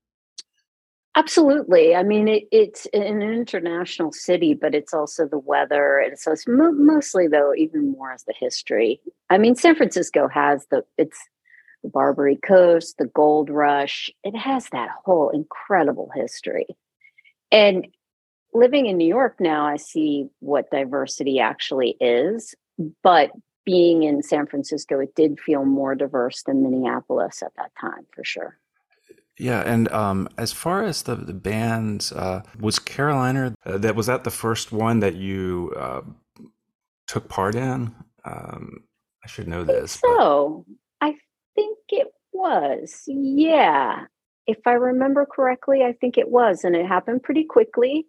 [1.15, 1.95] absolutely.
[1.95, 6.47] I mean, it, it's an international city, but it's also the weather, and so it's
[6.47, 9.01] mo- mostly though even more as the history.
[9.29, 11.17] I mean, San Francisco has the it's
[11.83, 14.09] the Barbary Coast, the Gold Rush.
[14.23, 16.65] It has that whole incredible history.
[17.51, 17.87] And
[18.53, 22.55] living in New York now, I see what diversity actually is.
[23.03, 23.31] But
[23.65, 28.23] being in San Francisco, it did feel more diverse than Minneapolis at that time, for
[28.23, 28.57] sure.
[29.37, 34.05] Yeah, and um, as far as the the bands, uh, was Caroliner uh, that was
[34.05, 36.01] that the first one that you uh,
[37.07, 37.95] took part in?
[38.25, 38.83] Um,
[39.23, 40.65] I should know this, so.
[42.43, 43.03] Was.
[43.07, 44.05] Yeah.
[44.45, 46.65] If I remember correctly, I think it was.
[46.65, 48.05] And it happened pretty quickly.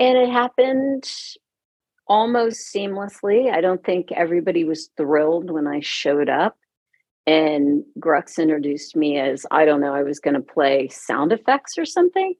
[0.00, 1.04] And it happened
[2.06, 3.52] almost seamlessly.
[3.52, 6.56] I don't think everybody was thrilled when I showed up.
[7.26, 11.76] And Grux introduced me as I don't know, I was going to play sound effects
[11.76, 12.34] or something.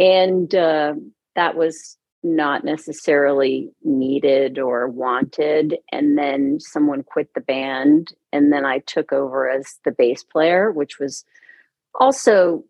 [0.00, 0.94] And uh,
[1.36, 5.78] that was not necessarily needed or wanted.
[5.92, 8.12] And then someone quit the band.
[8.32, 11.24] And then I took over as the bass player, which was
[11.94, 12.64] also,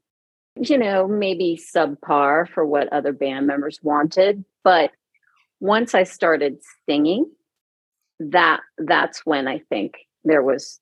[0.57, 4.45] you know, maybe subpar for what other band members wanted.
[4.65, 4.91] But
[5.61, 7.31] once I started singing,
[8.21, 10.81] that that's when I think there was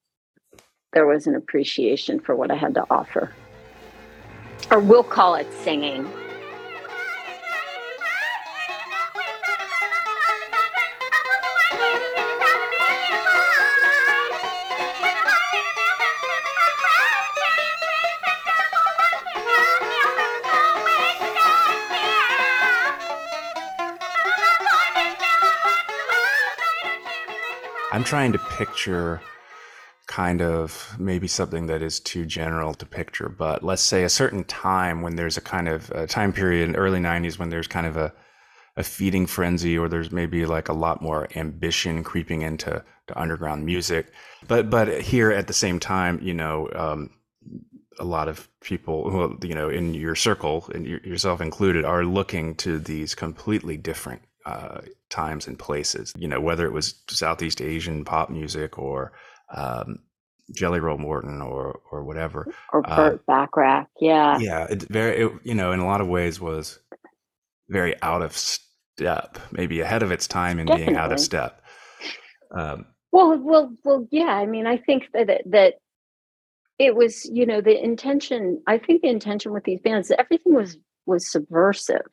[0.92, 3.30] there was an appreciation for what I had to offer.
[4.70, 6.08] Or we'll call it singing.
[28.06, 29.20] Trying to picture
[30.06, 34.44] kind of maybe something that is too general to picture, but let's say a certain
[34.44, 37.86] time when there's a kind of a time period in early 90s when there's kind
[37.86, 38.12] of a
[38.78, 43.64] a feeding frenzy or there's maybe like a lot more ambition creeping into to underground
[43.64, 44.12] music.
[44.46, 47.10] But but here at the same time you know um,
[47.98, 52.54] a lot of people well, you know in your circle and yourself included are looking
[52.56, 54.80] to these completely different uh,
[55.10, 59.12] times and places you know whether it was southeast asian pop music or
[59.54, 59.98] um,
[60.54, 63.88] jelly roll morton or or whatever Or uh, Burt Bacharach.
[64.00, 64.38] Yeah.
[64.38, 66.78] yeah it very it, you know in a lot of ways was
[67.68, 71.60] very out of step maybe ahead of its time and being out of step
[72.52, 74.26] um, Well, well, well, yeah.
[74.26, 75.74] I mean, I think that that that
[76.78, 78.62] it was, you know, the intention.
[78.66, 80.76] I think the intention with these bands, everything was
[81.06, 82.06] was subversive.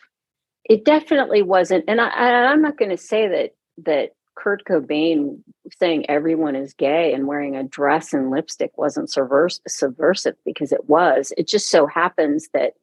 [0.66, 3.52] It definitely wasn't, and I, I'm not going to say that
[3.86, 5.42] that Kurt Cobain
[5.78, 10.90] saying everyone is gay and wearing a dress and lipstick wasn't subvers- subversive because it
[10.90, 11.34] was.
[11.38, 12.74] It just so happens that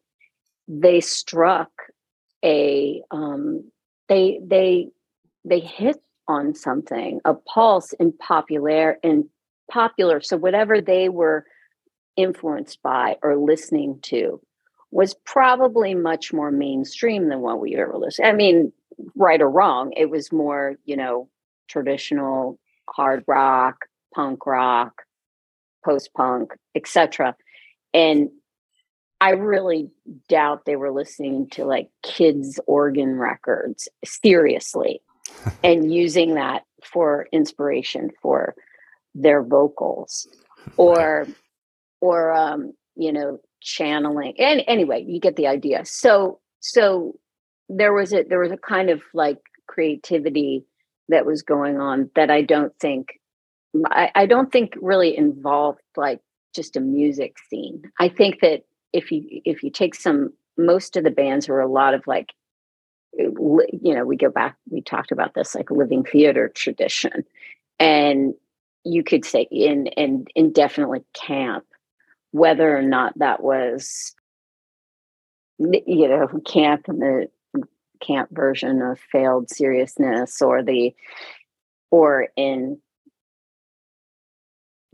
[0.68, 1.70] they struck
[2.44, 3.70] a um,
[4.08, 4.88] they they
[5.44, 5.96] they hit
[6.28, 9.24] on something a pulse in popular and
[9.70, 10.20] popular.
[10.20, 11.44] So whatever they were
[12.16, 14.40] influenced by or listening to
[14.90, 18.26] was probably much more mainstream than what we ever listened.
[18.26, 18.72] I mean,
[19.14, 21.28] right or wrong, it was more, you know,
[21.68, 25.02] traditional hard rock, punk rock,
[25.84, 27.36] post punk, etc.
[27.94, 28.30] And
[29.20, 29.90] I really
[30.28, 35.02] doubt they were listening to like kids' organ records seriously
[35.64, 38.54] and using that for inspiration for
[39.14, 40.28] their vocals
[40.76, 41.26] or
[42.00, 45.84] or um you know channeling and anyway you get the idea.
[45.84, 47.18] So so
[47.68, 50.64] there was a there was a kind of like creativity
[51.08, 53.20] that was going on that i don't think
[53.86, 56.20] I, I don't think really involved like
[56.54, 57.82] just a music scene.
[57.98, 61.70] I think that if you if you take some most of the bands were a
[61.70, 62.30] lot of like
[63.14, 67.24] you know we go back we talked about this like living theater tradition.
[67.78, 68.34] And
[68.84, 71.64] you could say in and indefinitely camp
[72.32, 74.14] whether or not that was
[75.58, 77.28] you know camp and the
[78.00, 80.94] camp version of failed seriousness or the
[81.90, 82.80] or in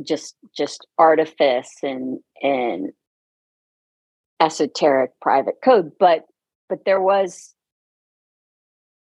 [0.02, 2.90] just just artifice and and
[4.40, 6.24] esoteric private code but
[6.68, 7.54] but there was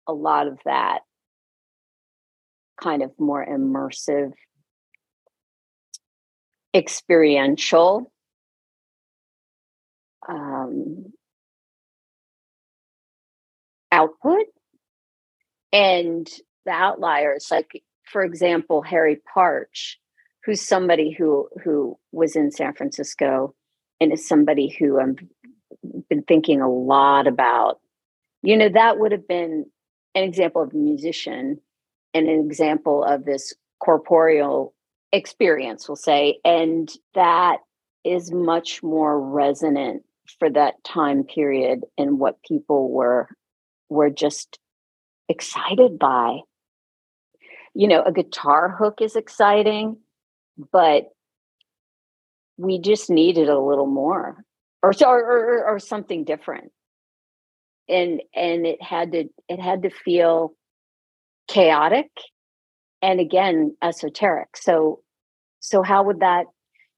[0.07, 0.99] a lot of that
[2.81, 4.31] kind of more immersive
[6.73, 8.11] experiential
[10.27, 11.13] um,
[13.91, 14.45] output
[15.71, 16.27] and
[16.65, 19.97] the outliers like for example harry partch
[20.43, 23.53] who's somebody who who was in san francisco
[24.01, 25.15] and is somebody who i've
[26.09, 27.79] been thinking a lot about
[28.43, 29.65] you know that would have been
[30.15, 31.59] an example of a musician
[32.13, 34.73] and an example of this corporeal
[35.13, 36.39] experience, we'll say.
[36.43, 37.57] And that
[38.03, 40.03] is much more resonant
[40.39, 43.27] for that time period and what people were
[43.89, 44.59] were just
[45.29, 46.39] excited by.
[47.73, 49.97] You know, a guitar hook is exciting,
[50.71, 51.09] but
[52.57, 54.43] we just needed a little more
[54.81, 56.71] or or, or, something different
[57.87, 60.53] and and it had to it had to feel
[61.47, 62.09] chaotic
[63.01, 65.01] and again esoteric so
[65.59, 66.45] so how would that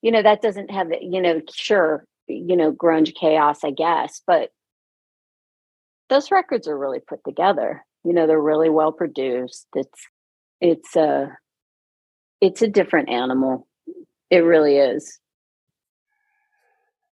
[0.01, 4.51] you know that doesn't have you know sure you know grunge chaos i guess but
[6.09, 7.86] those records are really put together.
[8.03, 9.67] You know they're really well produced.
[9.75, 10.07] It's
[10.59, 11.38] it's a
[12.41, 13.67] it's a different animal.
[14.30, 15.19] It really is.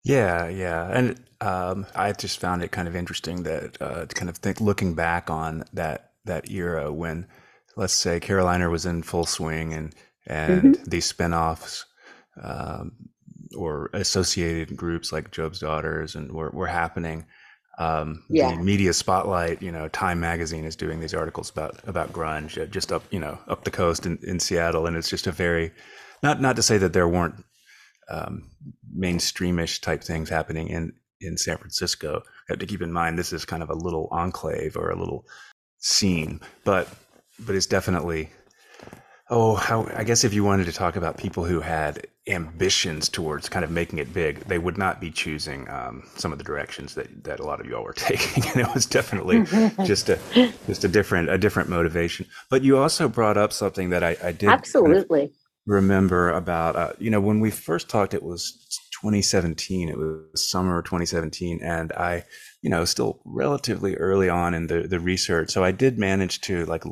[0.05, 4.29] Yeah yeah and um, i just found it kind of interesting that uh, to kind
[4.29, 7.25] of think looking back on that that era when
[7.77, 9.95] let's say Caroliner was in full swing and
[10.27, 10.89] and mm-hmm.
[10.89, 11.85] these spinoffs
[12.41, 12.91] um,
[13.53, 17.25] or associated groups like Job's Daughters and were, were happening.
[17.79, 18.51] Um, yeah.
[18.51, 22.65] The media spotlight, you know, Time Magazine is doing these articles about about grunge uh,
[22.65, 25.71] just up, you know, up the coast in, in Seattle, and it's just a very
[26.21, 27.43] not not to say that there weren't
[28.09, 28.49] um,
[28.95, 32.21] mainstreamish type things happening in in San Francisco.
[32.47, 34.99] You have to keep in mind this is kind of a little enclave or a
[34.99, 35.25] little
[35.79, 36.87] scene, but
[37.39, 38.29] but it's definitely
[39.29, 43.49] oh how i guess if you wanted to talk about people who had ambitions towards
[43.49, 46.95] kind of making it big they would not be choosing um, some of the directions
[46.95, 49.43] that, that a lot of y'all were taking and it was definitely
[49.85, 50.17] just a
[50.65, 52.25] just a different a different motivation.
[52.49, 56.75] But you also brought up something that i, I did absolutely kind of remember about
[56.77, 61.91] uh, you know when we first talked it was 2017 it was summer 2017 and
[61.93, 62.23] i
[62.61, 65.51] you know still relatively early on in the the research.
[65.51, 66.83] So i did manage to like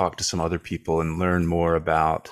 [0.00, 2.30] talk to some other people and learn more about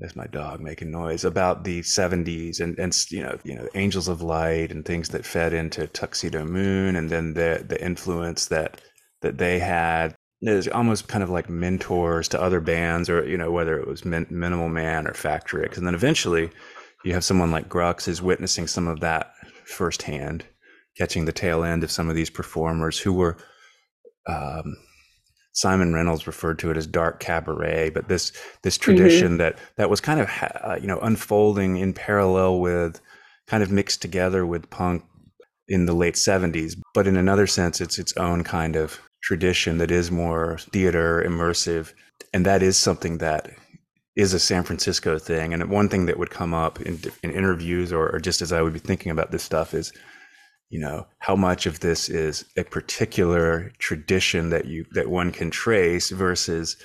[0.00, 4.08] there's my dog making noise about the 70s and and you know you know angels
[4.08, 8.80] of light and things that fed into tuxedomoon and then the the influence that
[9.22, 10.14] that they had.
[10.42, 14.04] There's almost kind of like mentors to other bands or you know whether it was
[14.06, 16.50] Min- minimal man or factory and then eventually
[17.04, 19.34] you have someone like grux is witnessing some of that
[19.64, 20.44] firsthand
[20.96, 23.36] catching the tail end of some of these performers who were
[24.26, 24.76] um,
[25.60, 28.32] Simon Reynolds referred to it as dark cabaret, but this
[28.62, 28.96] this mm-hmm.
[28.96, 29.36] tradition mm-hmm.
[29.38, 30.28] that that was kind of
[30.64, 33.00] uh, you know unfolding in parallel with,
[33.46, 35.04] kind of mixed together with punk
[35.68, 36.74] in the late 70s.
[36.94, 41.92] But in another sense, it's its own kind of tradition that is more theater immersive.
[42.32, 43.50] And that is something that
[44.16, 45.54] is a San Francisco thing.
[45.54, 48.62] And one thing that would come up in, in interviews or, or just as I
[48.62, 49.92] would be thinking about this stuff is,
[50.70, 55.50] you know, how much of this is a particular tradition that you that one can
[55.50, 56.76] trace versus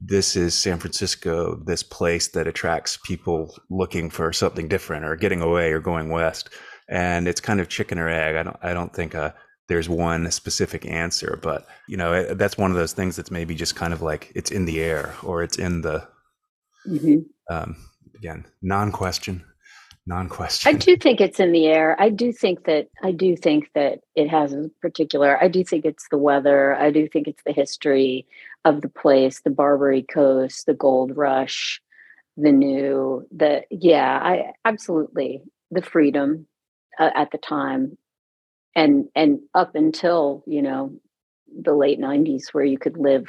[0.00, 5.40] this is San Francisco, this place that attracts people looking for something different or getting
[5.40, 6.50] away or going west.
[6.88, 8.36] And it's kind of chicken or egg.
[8.36, 9.32] I don't I don't think uh,
[9.68, 13.76] there's one specific answer, but you know, that's one of those things that's maybe just
[13.76, 16.06] kind of like it's in the air or it's in the
[16.88, 17.54] Mm-hmm.
[17.54, 17.76] Um,
[18.16, 19.44] again, non-question,
[20.08, 20.74] non-question.
[20.74, 21.94] I do think it's in the air.
[22.00, 25.40] I do think that I do think that it has a particular.
[25.40, 26.74] I do think it's the weather.
[26.74, 28.26] I do think it's the history
[28.64, 31.80] of the place, the Barbary Coast, the Gold Rush,
[32.36, 33.26] the new.
[33.30, 36.46] The yeah, I absolutely the freedom
[36.98, 37.98] uh, at the time,
[38.74, 40.98] and and up until you know
[41.62, 43.26] the late '90s, where you could live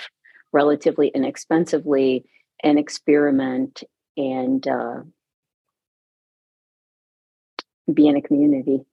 [0.53, 2.25] relatively inexpensively
[2.63, 3.83] and experiment
[4.17, 5.01] and uh,
[7.93, 8.85] be in a community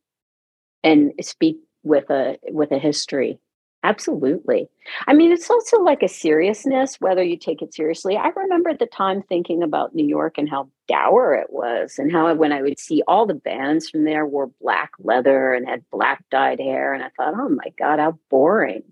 [0.83, 3.39] and speak with a with a history.
[3.83, 4.69] Absolutely.
[5.07, 8.17] I mean it's also like a seriousness whether you take it seriously.
[8.17, 12.11] I remember at the time thinking about new york and how dour it was and
[12.13, 15.85] how when i would see all the bands from there wore black leather and had
[15.91, 18.83] black dyed hair and i thought oh my god how boring.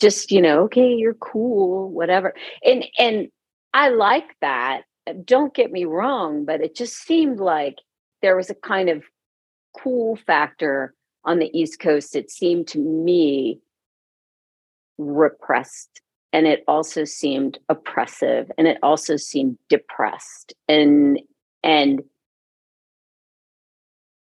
[0.00, 2.34] Just you know okay you're cool whatever.
[2.64, 3.28] And and
[3.74, 4.82] I like that.
[5.24, 7.76] Don't get me wrong, but it just seemed like
[8.20, 9.02] there was a kind of
[9.78, 10.94] cool factor
[11.24, 12.16] on the East Coast.
[12.16, 13.60] It seemed to me
[14.98, 16.00] repressed
[16.32, 21.18] and it also seemed oppressive and it also seemed depressed and
[21.62, 22.02] and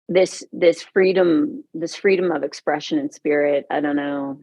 [0.09, 4.39] this this freedom this freedom of expression and spirit i don't know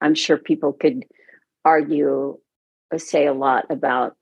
[0.00, 1.04] i'm sure people could
[1.64, 2.38] argue
[2.90, 4.16] or say a lot about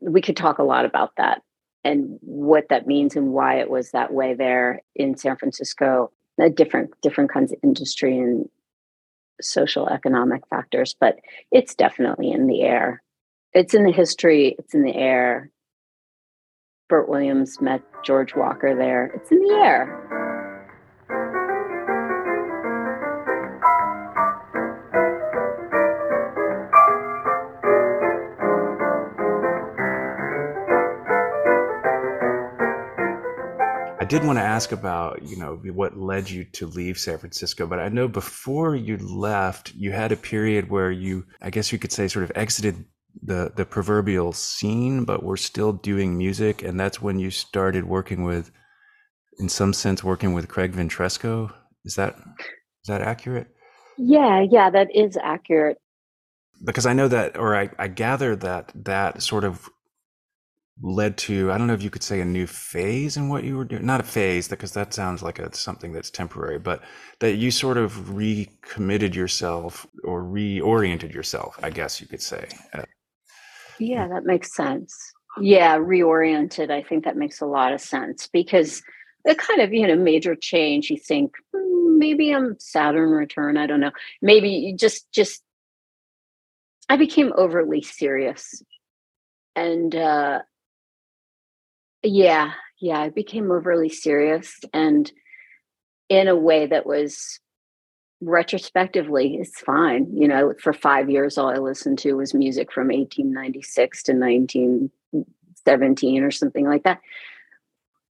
[0.00, 1.42] we could talk a lot about that
[1.84, 6.10] and what that means and why it was that way there in San Francisco.
[6.40, 8.48] A different different kinds of industry and
[9.40, 11.18] social economic factors, but
[11.52, 13.02] it's definitely in the air.
[13.52, 14.56] It's in the history.
[14.58, 15.50] It's in the air.
[16.88, 19.12] Bert Williams met George Walker there.
[19.14, 20.23] It's in the air.
[34.14, 37.80] Did want to ask about, you know, what led you to leave San Francisco, but
[37.80, 41.92] I know before you left, you had a period where you, I guess you could
[41.92, 42.84] say, sort of exited
[43.22, 48.24] the the proverbial scene, but were still doing music, and that's when you started working
[48.24, 48.50] with,
[49.38, 51.52] in some sense, working with Craig Ventresco.
[51.84, 53.48] Is that is that accurate?
[53.98, 55.78] Yeah, yeah, that is accurate.
[56.64, 59.68] Because I know that, or I, I gather that that sort of
[60.82, 63.56] led to I don't know if you could say a new phase in what you
[63.56, 63.86] were doing.
[63.86, 66.82] Not a phase because that sounds like a something that's temporary, but
[67.20, 72.48] that you sort of recommitted yourself or reoriented yourself, I guess you could say.
[72.72, 72.84] Uh,
[73.78, 74.96] yeah, that makes sense.
[75.36, 76.70] Yeah, reoriented.
[76.70, 78.82] I think that makes a lot of sense because
[79.24, 80.90] the kind of you know major change.
[80.90, 83.56] You think hmm, maybe I'm Saturn return.
[83.58, 83.92] I don't know.
[84.22, 85.42] Maybe just just
[86.88, 88.62] I became overly serious
[89.56, 90.40] and uh
[92.04, 95.10] yeah, yeah, I became overly serious and
[96.08, 97.40] in a way that was
[98.20, 100.06] retrospectively it's fine.
[100.14, 106.22] You know, for 5 years all I listened to was music from 1896 to 1917
[106.22, 107.00] or something like that.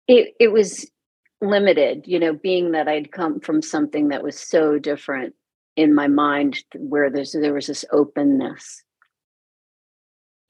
[0.08, 0.90] It it was
[1.40, 5.34] limited, you know, being that I'd come from something that was so different
[5.76, 8.82] in my mind where there's there was this openness.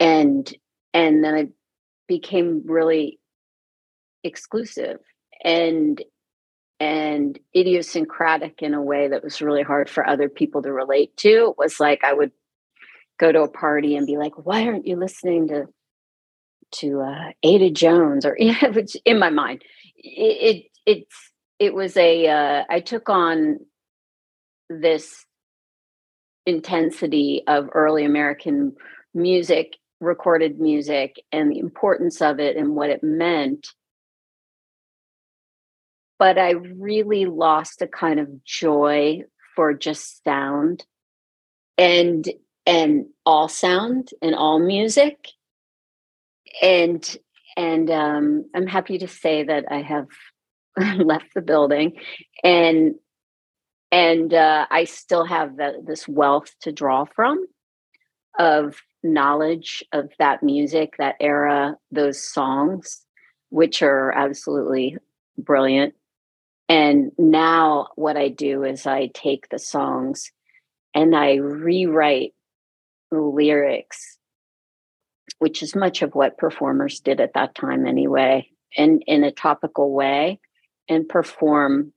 [0.01, 0.53] And
[0.93, 1.49] and then I
[2.07, 3.19] became really
[4.25, 4.99] exclusive
[5.45, 6.03] and
[6.81, 11.51] and idiosyncratic in a way that was really hard for other people to relate to.
[11.51, 12.33] It was like I would
[13.19, 15.67] go to a party and be like, "Why aren't you listening to
[16.81, 18.37] to uh, Ada Jones?" Or
[18.73, 19.63] which in my mind,
[19.97, 23.61] it, it it's it was a uh, I took on
[24.69, 25.25] this
[26.47, 28.75] intensity of early American
[29.15, 33.69] music, recorded music, and the importance of it and what it meant
[36.19, 39.23] but I really lost a kind of joy
[39.55, 40.85] for just sound
[41.79, 42.29] and
[42.67, 45.29] and all sound and all music
[46.63, 47.17] and
[47.57, 50.07] and um, i'm happy to say that i have
[50.97, 51.93] left the building,
[52.43, 52.95] and
[53.93, 57.45] and uh, I still have the, this wealth to draw from
[58.39, 63.03] of knowledge of that music, that era, those songs,
[63.51, 64.97] which are absolutely
[65.39, 65.95] brilliant.
[66.69, 70.33] And now what I do is I take the songs
[70.95, 72.33] and I rewrite
[73.11, 74.19] the lyrics,
[75.39, 79.93] which is much of what performers did at that time anyway, and in a topical
[79.93, 80.41] way,
[80.89, 81.93] and perform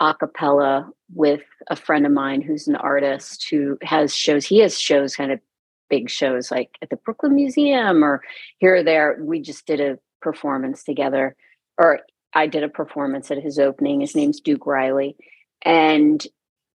[0.00, 4.44] a cappella with a friend of mine who's an artist who has shows.
[4.44, 5.40] He has shows, kind of
[5.88, 8.22] big shows like at the Brooklyn Museum or
[8.58, 9.18] here or there.
[9.22, 11.36] We just did a performance together,
[11.78, 12.00] or
[12.34, 14.00] I did a performance at his opening.
[14.00, 15.16] His name's Duke Riley.
[15.62, 16.24] And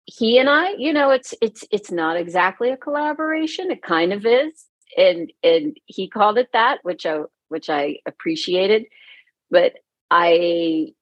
[0.04, 3.70] he and I, you know, it's it's it's not exactly a collaboration.
[3.70, 4.66] It kind of is.
[4.96, 8.84] And and he called it that, which I which I appreciated.
[9.50, 9.74] But
[10.10, 10.94] I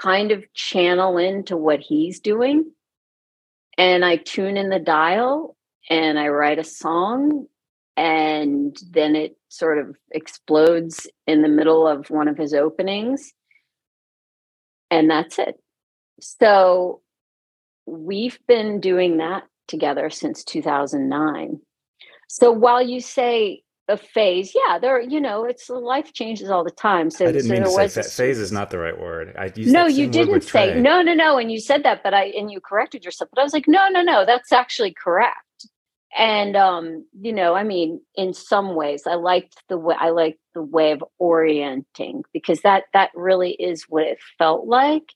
[0.00, 2.72] kind of channel into what he's doing
[3.78, 5.56] and I tune in the dial
[5.90, 7.46] and I write a song
[7.96, 13.32] and then it sort of explodes in the middle of one of his openings
[14.92, 15.58] and that's it.
[16.20, 17.00] So
[17.86, 21.60] we've been doing that together since 2009.
[22.28, 26.70] So while you say a phase, yeah, there, you know, it's life changes all the
[26.70, 27.10] time.
[27.10, 29.34] So I didn't so mean to say phase is not the right word.
[29.38, 32.26] I used no, you didn't say no, no, no, and you said that, but I
[32.26, 33.30] and you corrected yourself.
[33.34, 35.38] But I was like, no, no, no, that's actually correct.
[36.16, 40.40] And um, you know, I mean, in some ways, I liked the way I liked
[40.54, 45.12] the way of orienting because that that really is what it felt like.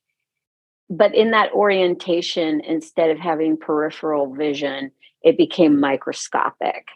[0.88, 4.92] But in that orientation instead of having peripheral vision
[5.26, 6.86] it became microscopic.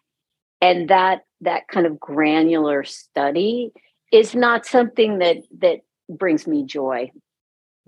[0.61, 3.73] And that that kind of granular study
[4.13, 7.11] is not something that that brings me joy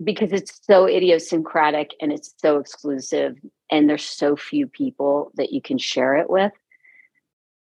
[0.03, 3.37] because it's so idiosyncratic and it's so exclusive
[3.73, 6.53] and there's so few people that you can share it with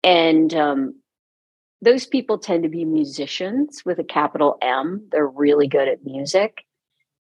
[0.05, 0.95] and um,
[1.81, 5.09] those people tend to be musicians with a capital M.
[5.11, 6.65] They're really good at music.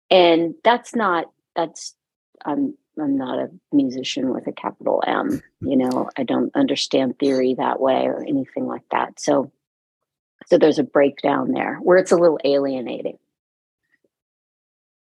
[0.09, 1.25] And that's not,
[1.55, 1.95] that's,
[2.45, 5.41] I'm, I'm not a musician with a capital M.
[5.61, 9.19] You know, I don't understand theory that way or anything like that.
[9.19, 9.51] So,
[10.47, 13.17] so there's a breakdown there where it's a little alienating.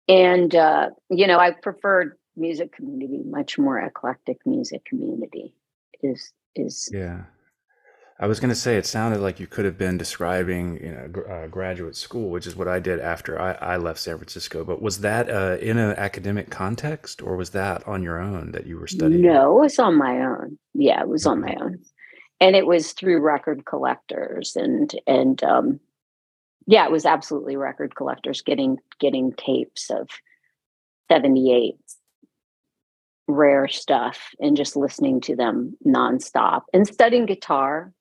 [0.09, 5.55] And, uh, you know, I preferred music community, much more eclectic music community
[6.03, 7.23] is, is, yeah
[8.21, 11.23] I was going to say it sounded like you could have been describing you know
[11.23, 14.63] uh, graduate school, which is what I did after I, I left San Francisco.
[14.63, 18.67] But was that uh, in an academic context, or was that on your own that
[18.67, 19.23] you were studying?
[19.23, 20.59] No, it was on my own.
[20.75, 21.79] Yeah, it was on my own,
[22.41, 25.81] and it was through record collectors and and um,
[26.67, 30.11] yeah, it was absolutely record collectors getting getting tapes of
[31.11, 31.79] seventy eight
[33.31, 37.93] rare stuff and just listening to them nonstop and studying guitar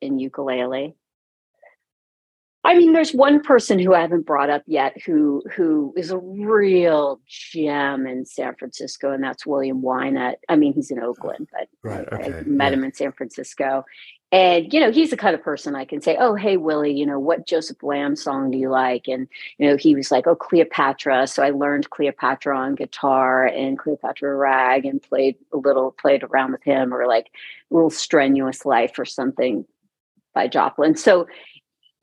[0.00, 0.96] in ukulele.
[2.66, 6.18] I mean, there's one person who I haven't brought up yet who who is a
[6.18, 10.36] real gem in San Francisco, and that's William Winant.
[10.48, 12.38] I mean, he's in Oakland, but right, okay.
[12.38, 12.78] I met yeah.
[12.78, 13.84] him in San Francisco.
[14.34, 17.06] And you know, he's the kind of person I can say, "Oh, hey, Willie, you
[17.06, 19.28] know, what Joseph Lamb song do you like?" And
[19.58, 24.36] you know, he was like, "Oh, Cleopatra." So I learned Cleopatra on guitar and Cleopatra
[24.36, 27.28] rag, and played a little, played around with him, or like
[27.72, 29.66] a little strenuous life or something
[30.34, 30.96] by Joplin.
[30.96, 31.28] So,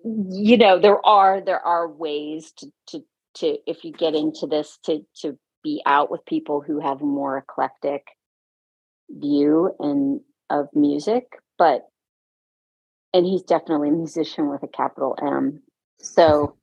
[0.05, 3.05] you know, there are there are ways to to
[3.35, 7.05] to if you get into this to to be out with people who have a
[7.05, 8.07] more eclectic
[9.09, 11.25] view and of music,
[11.57, 11.90] but
[13.13, 15.61] and he's definitely a musician with a capital M.
[15.99, 16.55] So,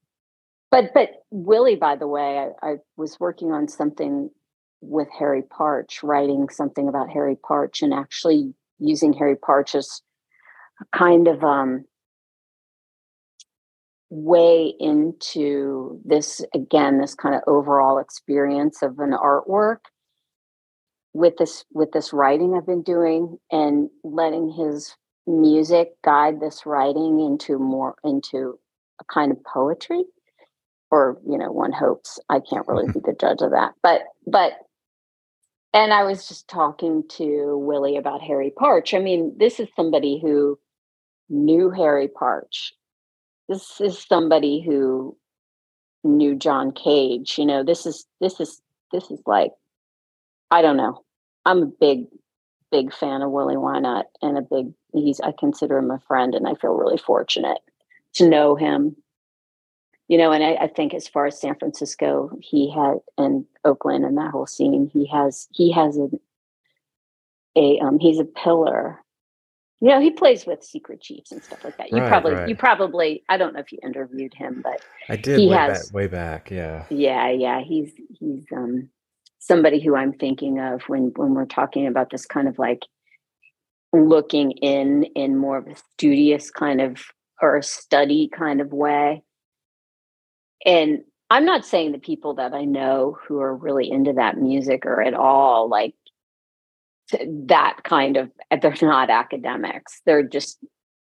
[0.71, 4.31] but but Willie, by the way, I, I was working on something
[4.81, 10.03] with Harry Partch, writing something about Harry Partch, and actually using Harry Partch as
[10.81, 11.85] a kind of um,
[14.11, 19.79] way into this again this kind of overall experience of an artwork
[21.13, 24.97] with this with this writing i've been doing and letting his
[25.29, 28.59] music guide this writing into more into
[29.01, 30.05] a kind of poetry
[30.91, 32.99] or you know one hopes i can't really mm-hmm.
[32.99, 34.55] be the judge of that but but
[35.75, 40.19] and i was just talking to willie about harry partch i mean this is somebody
[40.21, 40.59] who
[41.29, 42.75] knew Harry Partch
[43.49, 45.17] This is somebody who
[46.05, 47.39] knew John Cage.
[47.39, 48.61] You know, this is this is
[48.93, 49.53] this is like
[50.51, 51.05] I don't know.
[51.45, 52.07] I'm a big
[52.71, 56.47] big fan of Willie Winant and a big he's I consider him a friend and
[56.47, 57.59] I feel really fortunate
[58.15, 58.97] to know him.
[60.09, 64.05] you know, and I, I, think as far as San Francisco, he had and Oakland
[64.05, 66.09] and that whole scene, he has he has a
[67.57, 68.99] a um he's a pillar.
[69.81, 71.93] You know, he plays with Secret Chiefs and stuff like that.
[71.93, 72.49] You right, probably right.
[72.49, 75.87] you probably I don't know if you interviewed him, but I did he way has
[75.87, 76.85] back way back, yeah.
[76.91, 77.61] yeah, yeah.
[77.61, 78.89] He's he's um
[79.39, 82.83] somebody who I'm thinking of when when we're talking about this kind of like
[83.93, 87.01] looking in in more of a studious kind of
[87.41, 89.23] or a study kind of way
[90.67, 94.87] and I'm not saying the people that I know who are really into that music
[94.87, 95.95] are at all like
[97.47, 98.31] that kind of
[98.61, 100.01] they're not academics.
[100.05, 100.59] They're just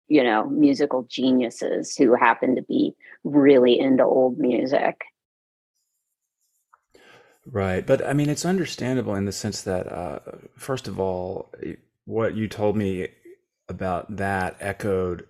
[0.09, 5.03] you know musical geniuses who happen to be really into old music.
[7.51, 10.19] Right, but I mean it's understandable in the sense that uh,
[10.57, 11.53] first of all,
[12.05, 13.09] what you told me
[13.69, 15.27] about that echoed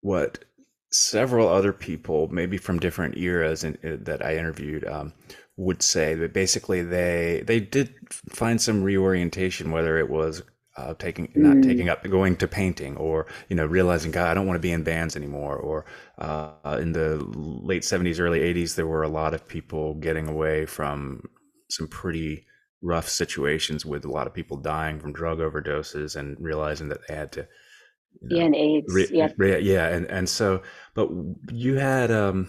[0.00, 0.44] what
[0.90, 5.12] several other people, maybe from different eras in, uh, that I interviewed, um,
[5.56, 7.94] would say that basically they they did
[8.30, 10.42] find some reorientation, whether it was
[10.78, 11.62] uh, taking not Mm.
[11.62, 14.72] taking up going to painting, or you know realizing God, I don't want to be
[14.72, 15.86] in bands anymore, or
[16.18, 20.66] uh, in the late seventies, early eighties, there were a lot of people getting away
[20.66, 21.22] from
[21.70, 22.46] some pretty
[22.82, 27.14] rough situations with a lot of people dying from drug overdoses and realizing that they
[27.14, 27.46] had to
[28.22, 29.06] you Yeah, and AIDS.
[29.10, 29.38] re, Yep.
[29.38, 30.62] re, yeah and and so
[30.94, 31.08] but
[31.52, 32.48] you had um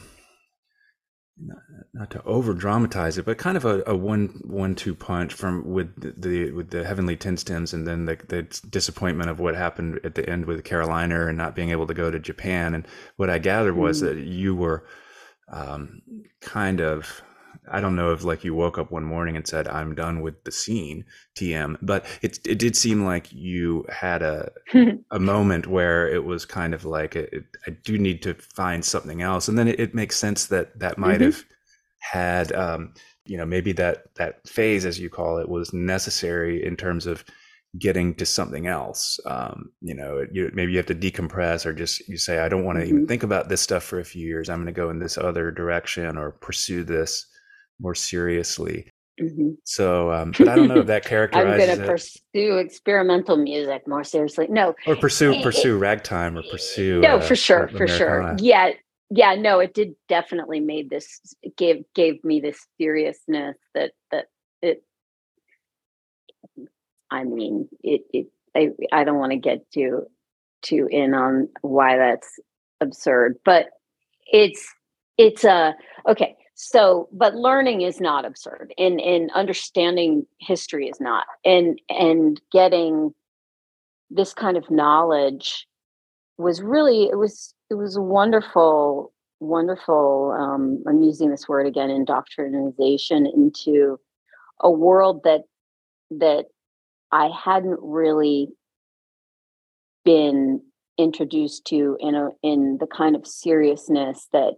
[1.93, 5.67] not, to over dramatize it but kind of a, a one one two punch from
[5.67, 9.55] with the, the with the heavenly ten stems and then the, the disappointment of what
[9.55, 12.87] happened at the end with caroliner and not being able to go to japan and
[13.17, 14.05] what i gathered was Mm.
[14.05, 14.85] that you were
[15.51, 16.01] um
[16.41, 17.21] kind of
[17.71, 20.43] I don't know if like you woke up one morning and said I'm done with
[20.43, 21.05] the scene
[21.37, 24.51] TM, but it it did seem like you had a
[25.11, 28.83] a moment where it was kind of like it, it- I do need to find
[28.83, 31.25] something else, and then it, it makes sense that that might Mhm.
[31.25, 31.43] have
[31.99, 32.93] had um,
[33.25, 37.23] you know maybe that that phase as you call it was necessary in terms of
[37.77, 39.19] getting to something else.
[39.27, 42.63] Um, you know, you, maybe you have to decompress or just you say I don't
[42.65, 43.07] want to even Mhm.
[43.07, 44.49] think about this stuff for a few years.
[44.49, 47.25] I'm going to go in this other direction or pursue this
[47.79, 48.89] more seriously.
[49.21, 49.57] Mhm.
[49.65, 53.87] So, um, but I don't know if that I'm characterizes going to pursue experimental music
[53.87, 54.47] more seriously.
[54.49, 58.35] No, or pursue pursue ragtime or pursue no, uh, for sure, for sure.
[58.39, 58.71] Yeah,
[59.09, 59.35] yeah.
[59.35, 61.19] No, it did definitely made this
[61.57, 64.25] gave gave me this seriousness that that
[64.61, 64.83] it.
[67.11, 68.01] I mean, it.
[68.13, 70.05] it I I don't want to get too
[70.61, 72.39] too in on why that's
[72.81, 73.67] absurd, but
[74.31, 74.67] it's
[75.17, 75.75] it's a
[76.07, 76.35] okay.
[76.55, 83.13] So, but learning is not absurd, and and understanding history is not, and and getting
[84.09, 85.67] this kind of knowledge
[86.37, 91.89] was really it was it was a wonderful wonderful um i'm using this word again
[91.89, 93.97] indoctrination into
[94.61, 95.41] a world that
[96.11, 96.45] that
[97.11, 98.49] i hadn't really
[100.03, 100.61] been
[100.97, 104.55] introduced to in a in the kind of seriousness that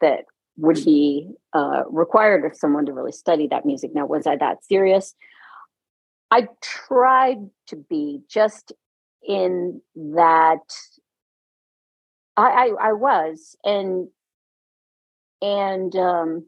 [0.00, 0.24] that
[0.56, 3.90] would be uh, required of someone to really study that music.
[3.94, 5.14] Now was i that serious?
[6.30, 7.38] I tried
[7.68, 8.72] to be just
[9.26, 10.58] in that
[12.36, 14.08] I, I I was and
[15.40, 16.46] and um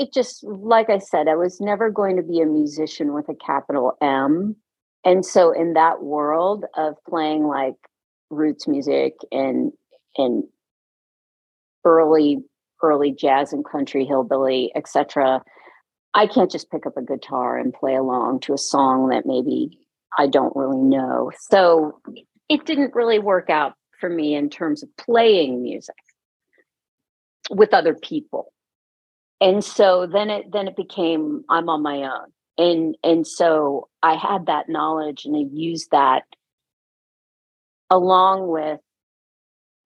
[0.00, 3.34] it just like I said, I was never going to be a musician with a
[3.34, 4.56] capital M.
[5.04, 7.74] And so in that world of playing like
[8.30, 9.72] roots music and
[10.16, 10.44] and
[11.84, 12.38] early
[12.82, 15.42] early jazz and country hillbilly, etc.,
[16.14, 19.78] I can't just pick up a guitar and play along to a song that maybe
[20.18, 21.30] I don't really know.
[21.48, 22.00] So
[22.48, 25.94] it didn't really work out for me in terms of playing music
[27.50, 28.52] with other people.
[29.40, 32.32] And so then it then it became I'm on my own.
[32.58, 36.24] And and so I had that knowledge and I used that
[37.88, 38.80] along with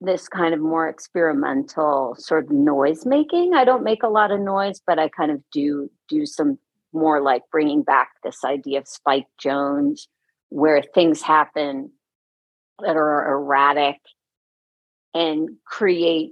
[0.00, 3.54] this kind of more experimental sort of noise making.
[3.54, 6.58] I don't make a lot of noise, but I kind of do do some
[6.92, 10.08] more like bringing back this idea of Spike Jones,
[10.55, 11.90] where things happen
[12.78, 13.96] that are erratic
[15.12, 16.30] and create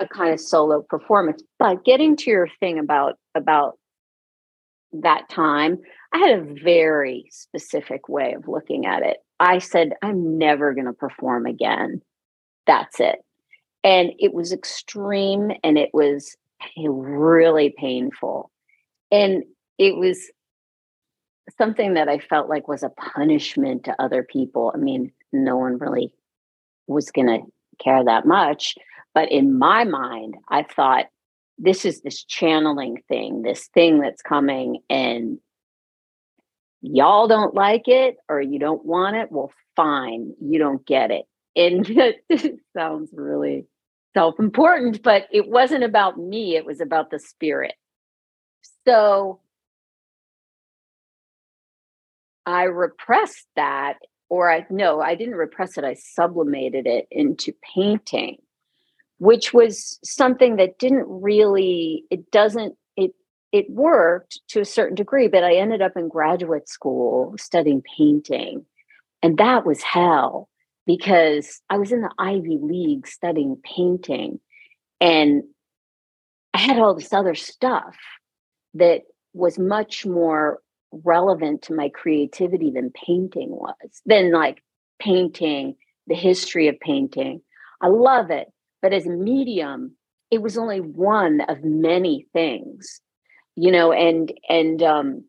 [0.00, 1.40] a kind of solo performance.
[1.60, 3.78] But getting to your thing about about
[4.94, 5.78] that time,
[6.12, 9.18] I had a very specific way of looking at it.
[9.38, 12.02] I said, I'm never going to perform again.
[12.66, 13.20] That's it.
[13.84, 16.36] And it was extreme and it was
[16.76, 18.50] really painful.
[19.12, 19.44] And
[19.78, 20.32] it was
[21.58, 24.72] something that I felt like was a punishment to other people.
[24.74, 26.12] I mean, no one really
[26.86, 27.40] was going to
[27.82, 28.74] care that much.
[29.14, 31.06] But in my mind, I thought
[31.58, 35.38] this is this channeling thing, this thing that's coming, and
[36.82, 39.30] y'all don't like it or you don't want it.
[39.30, 41.26] Well, fine, you don't get it.
[41.56, 41.86] And
[42.28, 43.66] it sounds really
[44.14, 47.74] self important, but it wasn't about me, it was about the spirit.
[48.86, 49.40] So
[52.46, 58.38] I repressed that, or I no, I didn't repress it, I sublimated it into painting,
[59.18, 63.12] which was something that didn't really, it doesn't, it
[63.52, 68.66] it worked to a certain degree, but I ended up in graduate school studying painting.
[69.22, 70.48] And that was hell
[70.86, 74.40] because I was in the Ivy League studying painting
[75.00, 75.44] and
[76.52, 77.96] I had all this other stuff
[78.74, 80.60] that was much more
[81.04, 84.62] relevant to my creativity than painting was, than like
[84.98, 85.76] painting,
[86.06, 87.40] the history of painting.
[87.80, 88.48] I love it.
[88.82, 89.96] But as a medium,
[90.30, 93.00] it was only one of many things,
[93.56, 95.24] you know, and, and, um,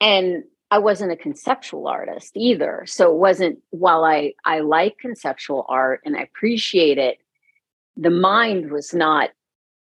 [0.00, 2.84] and I wasn't a conceptual artist either.
[2.86, 7.18] So it wasn't while I I like conceptual art and I appreciate it,
[7.96, 9.30] the mind was not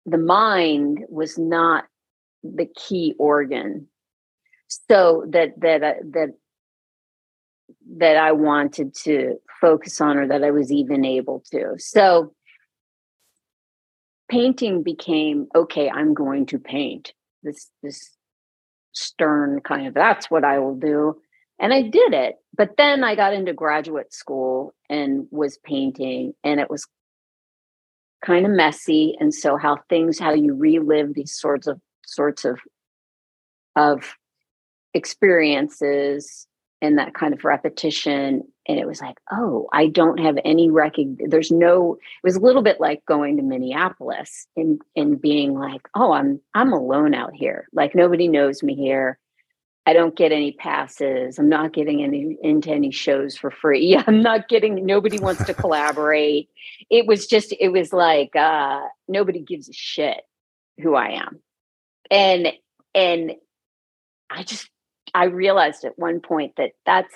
[0.05, 1.85] the mind was not
[2.45, 3.89] the key organ.
[4.69, 5.81] So that that
[6.13, 6.29] that
[7.99, 11.75] that I wanted to focus on or that I was even able to.
[11.79, 12.33] So
[14.29, 17.13] painting became okay, I'm going to paint.
[17.43, 18.17] This this
[18.93, 21.17] stern kind of that's what I will do.
[21.59, 22.37] And I did it.
[22.57, 26.87] But then I got into graduate school and was painting and it was
[28.25, 32.59] kind of messy and so how things how you relive these sorts of sorts of
[33.77, 34.17] of
[34.95, 36.47] experiences
[36.83, 38.43] and that kind of repetition.
[38.69, 42.41] And it was like oh i don't have any recognition there's no it was a
[42.41, 47.33] little bit like going to minneapolis and and being like oh i'm i'm alone out
[47.33, 47.69] here.
[47.73, 49.21] Like nobody knows me here.
[49.89, 51.39] I don't get any passes.
[51.39, 53.97] I'm not getting any into any shows for free.
[54.07, 56.49] I'm not getting nobody wants to collaborate.
[56.91, 60.23] It was just it was like uh nobody gives a shit
[60.83, 61.41] who i am.
[62.11, 62.49] And
[62.95, 63.33] and
[64.29, 64.69] i just
[65.17, 67.15] I realized at one point that that's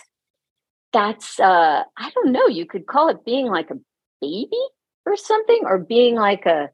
[0.90, 3.78] that's uh I don't know, you could call it being like a
[4.22, 4.62] baby
[5.04, 6.70] or something or being like a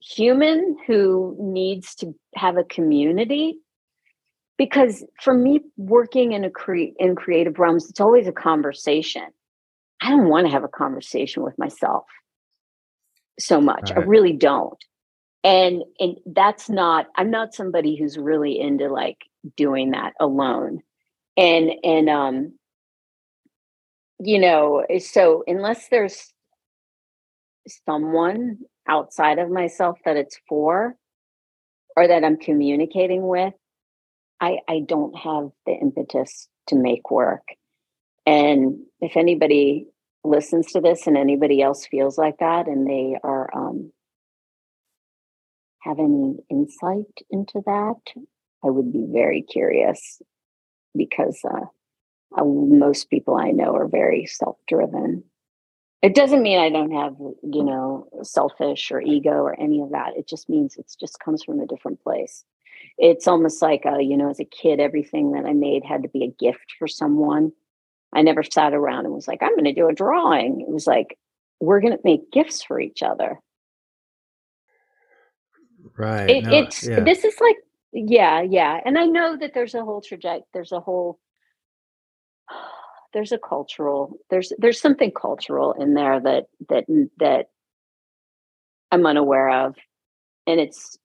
[0.00, 3.60] human who needs to have a community.
[4.56, 9.26] Because for me working in a cre- in creative realms it's always a conversation.
[10.02, 12.06] I don't want to have a conversation with myself
[13.38, 13.92] so much.
[13.92, 13.98] Right.
[13.98, 14.82] i really don't.
[15.44, 19.18] And and that's not i'm not somebody who's really into like
[19.56, 20.80] doing that alone.
[21.36, 22.52] And and um
[24.20, 26.32] you know so unless there's
[27.86, 30.96] someone outside of myself that it's for
[31.96, 33.54] or that i'm communicating with
[34.40, 37.42] i i don't have the impetus to make work.
[38.26, 39.86] And if anybody
[40.24, 43.92] listens to this and anybody else feels like that and they are um
[45.82, 47.96] have any insight into that
[48.64, 50.20] I would be very curious
[50.96, 51.66] because uh,
[52.36, 55.24] uh, most people I know are very self driven.
[56.02, 60.16] It doesn't mean I don't have, you know, selfish or ego or any of that.
[60.16, 62.44] It just means it just comes from a different place.
[62.98, 66.02] It's almost like, a, uh, you know, as a kid, everything that I made had
[66.04, 67.52] to be a gift for someone.
[68.14, 70.60] I never sat around and was like, I'm going to do a drawing.
[70.60, 71.18] It was like,
[71.60, 73.40] we're going to make gifts for each other.
[75.96, 76.30] Right.
[76.30, 77.00] It, no, it's yeah.
[77.00, 77.56] this is like
[77.92, 78.80] yeah, yeah.
[78.84, 81.18] And I know that there's a whole trajectory, there's a whole
[83.14, 86.84] there's a cultural there's there's something cultural in there that that
[87.18, 87.46] that
[88.90, 89.76] I'm unaware of.
[90.46, 90.98] And it's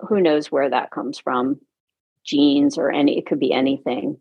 [0.00, 1.60] who knows where that comes from.
[2.24, 4.18] Genes or any it could be anything.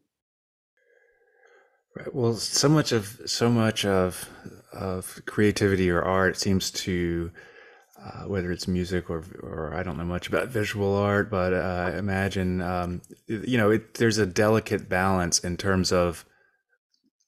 [1.95, 2.14] Right.
[2.14, 4.30] Well, so much of so much of
[4.72, 7.32] of creativity or art seems to
[8.04, 11.91] uh, whether it's music or or I don't know much about visual art, but uh,
[11.93, 16.26] I imagine um, you know it, there's a delicate balance in terms of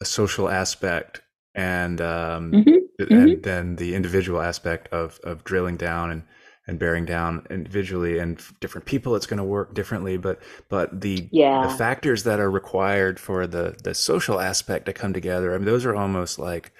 [0.01, 1.21] a social aspect
[1.55, 2.69] and um, mm-hmm.
[2.99, 3.41] and mm-hmm.
[3.41, 6.23] then the individual aspect of of drilling down and
[6.67, 10.39] and bearing down individually and different people it's going to work differently but
[10.69, 11.67] but the yeah.
[11.67, 15.65] the factors that are required for the the social aspect to come together i mean
[15.65, 16.71] those are almost like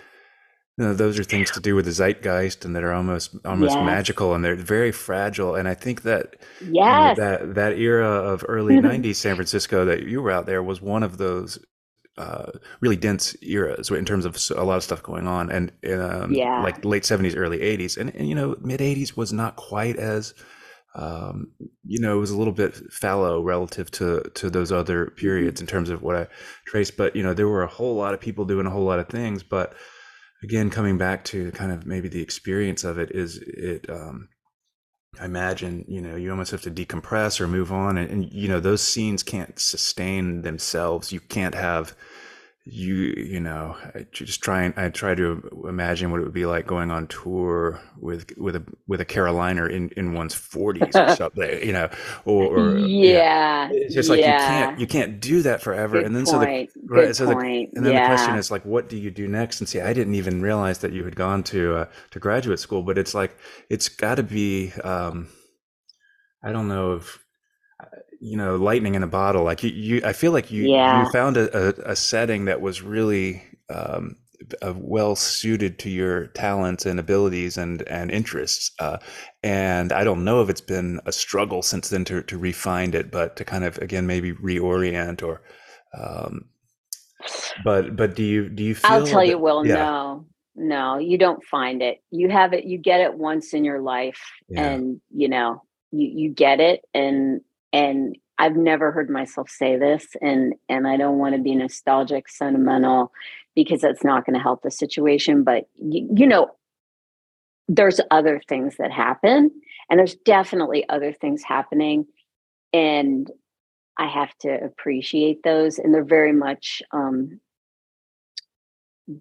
[0.80, 3.76] you know, those are things to do with the zeitgeist and that are almost almost
[3.76, 3.86] yes.
[3.86, 5.56] magical and they're very fragile.
[5.56, 6.64] And I think that yes.
[6.64, 10.64] You know, that that era of early '90s San Francisco that you were out there
[10.64, 11.60] was one of those
[12.18, 16.34] uh, really dense eras in terms of a lot of stuff going on, and um,
[16.34, 19.98] yeah, like late seventies, early eighties, and, and you know, mid eighties was not quite
[19.98, 20.34] as
[20.96, 21.52] um,
[21.86, 25.16] you know, it was a little bit fallow relative to to those other mm-hmm.
[25.16, 26.28] periods in terms of what I
[26.66, 26.98] traced.
[26.98, 29.08] But you know, there were a whole lot of people doing a whole lot of
[29.08, 29.44] things.
[29.44, 29.74] But
[30.44, 33.90] again, coming back to kind of maybe the experience of it is it.
[33.90, 34.30] Um,
[35.20, 38.48] I imagine you know you almost have to decompress or move on, and, and you
[38.48, 41.12] know those scenes can't sustain themselves.
[41.12, 41.96] You can't have
[42.72, 46.46] you you know I just try and I try to imagine what it would be
[46.46, 51.16] like going on tour with with a with a Caroliner in in one's 40s or
[51.16, 51.90] something you know
[52.26, 54.34] or, or yeah, it's just like yeah.
[54.34, 56.72] you can't you can't do that forever Good and then point.
[56.72, 57.72] so the right so the, point.
[57.76, 58.10] and then yeah.
[58.10, 60.80] the question is like what do you do next and see I didn't even realize
[60.80, 63.38] that you had gone to uh, to graduate school but it's like
[63.70, 65.30] it's got to be um
[66.44, 67.20] I don't know if
[68.20, 71.04] you know lightning in a bottle like you, you i feel like you yeah.
[71.04, 74.16] you found a, a, a, setting that was really um,
[74.76, 78.98] well suited to your talents and abilities and and interests uh,
[79.44, 83.12] and i don't know if it's been a struggle since then to, to refine it
[83.12, 85.42] but to kind of again maybe reorient or
[85.98, 86.46] um,
[87.64, 89.76] but but do you do you feel i'll tell that, you will yeah.
[89.76, 93.82] no no you don't find it you have it you get it once in your
[93.82, 94.70] life yeah.
[94.70, 95.62] and you know
[95.92, 97.42] you you get it and
[97.74, 102.30] and I've never heard myself say this and and I don't want to be nostalgic
[102.30, 103.12] sentimental
[103.56, 106.50] because that's not going to help the situation but you, you know
[107.68, 109.52] there's other things that happen
[109.90, 112.06] and there's definitely other things happening
[112.74, 113.30] and
[113.98, 117.40] I have to appreciate those and they're very much um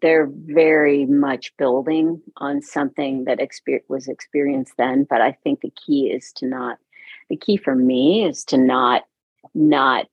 [0.02, 5.72] they're very much building on something that exper- was experienced then but i think the
[5.86, 6.76] key is to not
[7.28, 9.02] the key for me is to not
[9.54, 10.06] not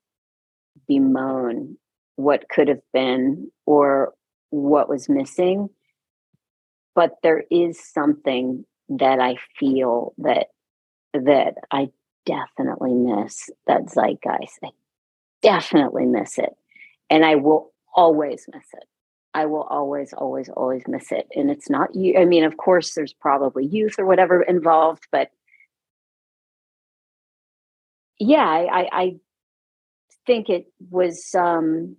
[0.87, 1.77] bemoan
[2.15, 4.13] what could have been or
[4.49, 5.69] what was missing.
[6.93, 10.47] But there is something that i feel that
[11.13, 11.89] that i
[12.25, 14.59] definitely miss that zeitgeist.
[14.63, 14.69] I
[15.41, 16.55] definitely miss it.
[17.09, 18.83] And i will always miss it.
[19.33, 21.27] I will always always always miss it.
[21.35, 25.31] And it's not you i mean of course there's probably youth or whatever involved but
[28.19, 29.15] yeah, I, I
[30.25, 31.97] think it was um,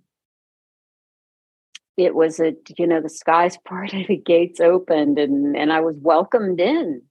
[1.97, 5.95] it was a you know the skies parted, the gates opened, and and I was
[5.99, 7.01] welcomed in,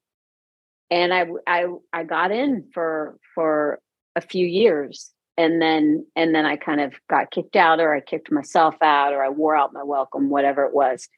[0.91, 3.81] and I I I got in for for
[4.15, 8.01] a few years, and then and then I kind of got kicked out, or I
[8.01, 11.09] kicked myself out, or I wore out my welcome, whatever it was,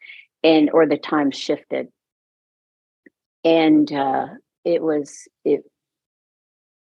[0.42, 1.88] and or the time shifted,
[3.44, 4.26] and uh,
[4.64, 5.64] it was it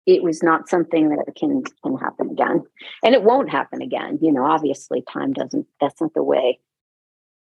[0.06, 2.64] it was not something that can can happen again
[3.04, 6.60] and it won't happen again you know obviously time doesn't that's not the way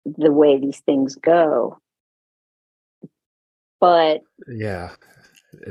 [0.04, 1.78] the way these things go
[3.80, 4.90] but yeah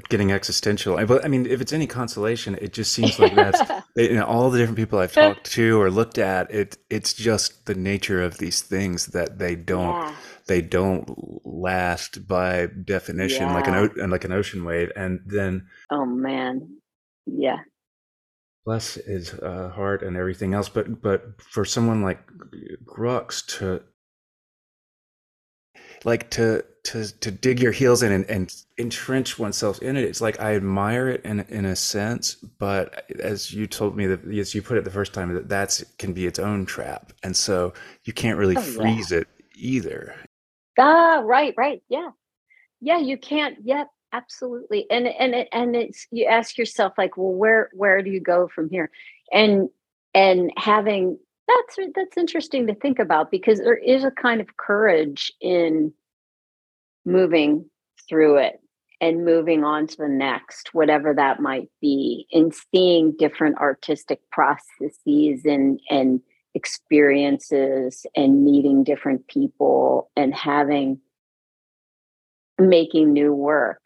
[0.09, 3.59] getting existential but i mean if it's any consolation it just seems like that's
[3.95, 7.65] you know, all the different people i've talked to or looked at it it's just
[7.65, 10.15] the nature of these things that they don't yeah.
[10.45, 13.53] they don't last by definition yeah.
[13.55, 16.80] like an like an ocean wave and then oh man
[17.25, 17.57] yeah.
[18.65, 22.19] Bless his uh, heart and everything else but but for someone like
[22.85, 23.81] Grux to
[26.05, 30.21] like to to to dig your heels in and, and entrench oneself in it it's
[30.21, 34.55] like i admire it in in a sense but as you told me that as
[34.55, 37.71] you put it the first time that that's can be its own trap and so
[38.03, 39.19] you can't really oh, freeze yeah.
[39.19, 40.15] it either.
[40.79, 42.09] Ah right right yeah.
[42.79, 47.69] Yeah you can't yet absolutely and and and it's you ask yourself like well where
[47.73, 48.89] where do you go from here?
[49.31, 49.69] And
[50.13, 55.31] and having that's that's interesting to think about because there is a kind of courage
[55.41, 55.93] in
[57.05, 57.65] moving
[58.07, 58.59] through it
[58.99, 65.41] and moving on to the next whatever that might be and seeing different artistic processes
[65.45, 66.21] and and
[66.53, 70.99] experiences and meeting different people and having
[72.59, 73.79] making new work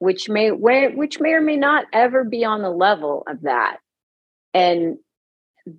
[0.00, 3.76] which may which may or may not ever be on the level of that.
[4.52, 4.98] And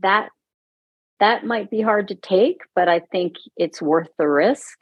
[0.01, 0.29] that
[1.19, 4.77] that might be hard to take but i think it's worth the risk.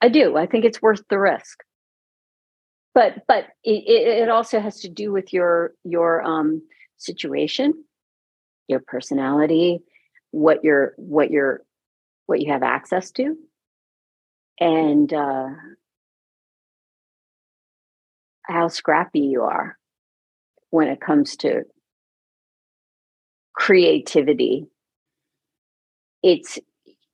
[0.00, 0.36] I do.
[0.36, 1.58] I think it's worth the risk.
[2.94, 3.84] But but it,
[4.24, 6.62] it also has to do with your your um
[6.96, 7.74] situation
[8.68, 9.80] your personality
[10.30, 11.62] what you're what you're
[12.26, 13.36] what you have access to.
[14.60, 15.48] And uh
[18.48, 19.78] how scrappy you are
[20.70, 21.62] when it comes to
[23.54, 24.66] creativity
[26.22, 26.58] it's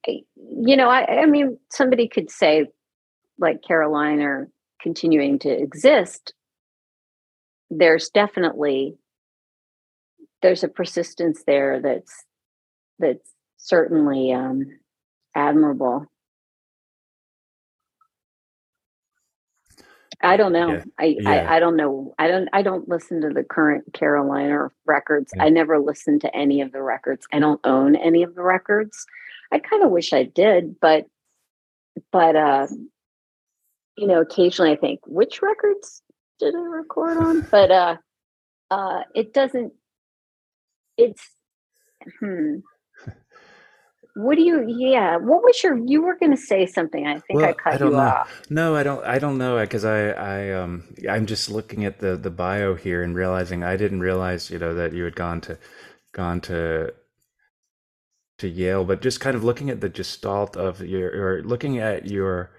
[0.06, 2.66] you know I, I mean somebody could say
[3.38, 4.46] like caroliner
[4.80, 6.34] continuing to exist
[7.70, 8.96] there's definitely
[10.42, 12.24] there's a persistence there that's
[12.98, 14.66] that's certainly um,
[15.34, 16.06] admirable.
[20.24, 20.72] I don't know.
[20.72, 20.84] Yeah.
[20.98, 21.30] I, yeah.
[21.30, 22.14] I, I don't know.
[22.18, 25.32] I don't I don't listen to the current Caroliner records.
[25.36, 25.44] Yeah.
[25.44, 27.26] I never listen to any of the records.
[27.32, 29.06] I don't own any of the records.
[29.52, 31.06] I kind of wish I did, but
[32.10, 32.66] but uh
[33.96, 36.02] you know, occasionally I think which records
[36.40, 37.42] did I record on?
[37.50, 37.96] But uh
[38.70, 39.74] uh it doesn't
[40.96, 41.22] it's
[42.20, 42.56] hmm
[44.14, 47.40] what do you yeah what was your you were going to say something i think
[47.40, 48.02] well, i cut I don't you know.
[48.02, 51.98] off no i don't i don't know because i i um i'm just looking at
[51.98, 55.40] the the bio here and realizing i didn't realize you know that you had gone
[55.42, 55.58] to
[56.12, 56.94] gone to
[58.38, 62.06] to yale but just kind of looking at the gestalt of your or looking at
[62.06, 62.52] your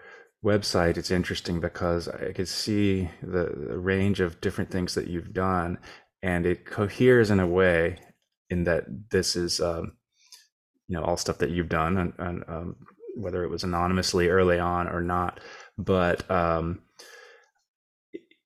[0.43, 5.33] website it's interesting because i could see the, the range of different things that you've
[5.33, 5.77] done
[6.21, 7.97] and it coheres in a way
[8.49, 9.93] in that this is um,
[10.87, 12.75] you know all stuff that you've done and, and um,
[13.15, 15.39] whether it was anonymously early on or not
[15.77, 16.81] but um,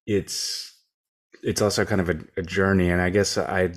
[0.06, 0.76] it's
[1.44, 3.70] it's also kind of a, a journey and i guess i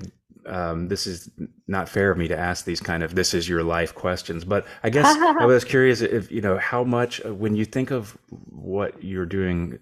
[0.45, 1.29] um, this is
[1.69, 4.65] not fair of me to ask these kind of this is your life questions but
[4.83, 8.17] i guess i was curious if you know how much uh, when you think of
[8.29, 9.79] what you're doing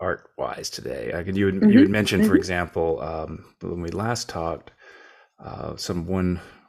[0.00, 1.68] art wise today I could, you, had, mm-hmm.
[1.68, 2.30] you had mentioned mm-hmm.
[2.30, 4.70] for example um, when we last talked
[5.44, 6.06] uh, some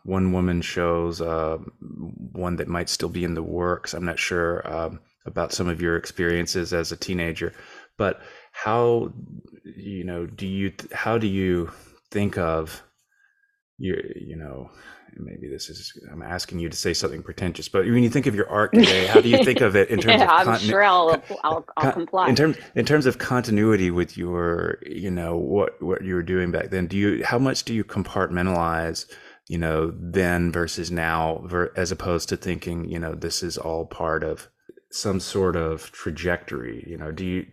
[0.04, 1.58] one woman shows, uh,
[2.32, 3.94] one that might still be in the works.
[3.94, 7.54] I'm not sure um, about some of your experiences as a teenager,
[7.98, 8.22] but
[8.52, 9.14] how
[9.64, 11.72] you know do you how do you
[12.10, 12.82] think of
[13.78, 14.70] your you know
[15.18, 18.36] maybe this is I'm asking you to say something pretentious, but when you think of
[18.36, 20.84] your art today, how do you think of it in terms yeah, of I'm sure
[20.84, 22.30] I'll, I'll, I'll comply.
[22.30, 26.52] In terms in terms of continuity with your you know what what you were doing
[26.52, 29.06] back then, do you how much do you compartmentalize
[29.52, 31.46] you know then versus now
[31.76, 34.48] as opposed to thinking you know this is all part of
[34.92, 37.46] some sort of trajectory you know do you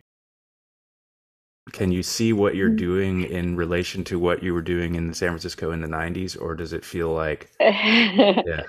[1.72, 2.78] can you see what you're mm.
[2.78, 6.54] doing in relation to what you were doing in San Francisco in the 90s or
[6.54, 8.62] does it feel like yeah.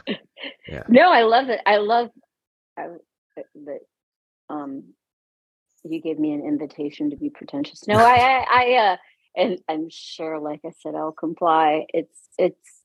[0.67, 0.83] Yeah.
[0.89, 1.61] No I love it.
[1.67, 2.09] I love
[2.77, 3.79] that
[4.49, 4.95] um
[5.83, 7.87] you gave me an invitation to be pretentious.
[7.87, 8.97] No I I, I uh
[9.35, 11.85] and I'm sure like I said I'll comply.
[11.93, 12.78] It's it's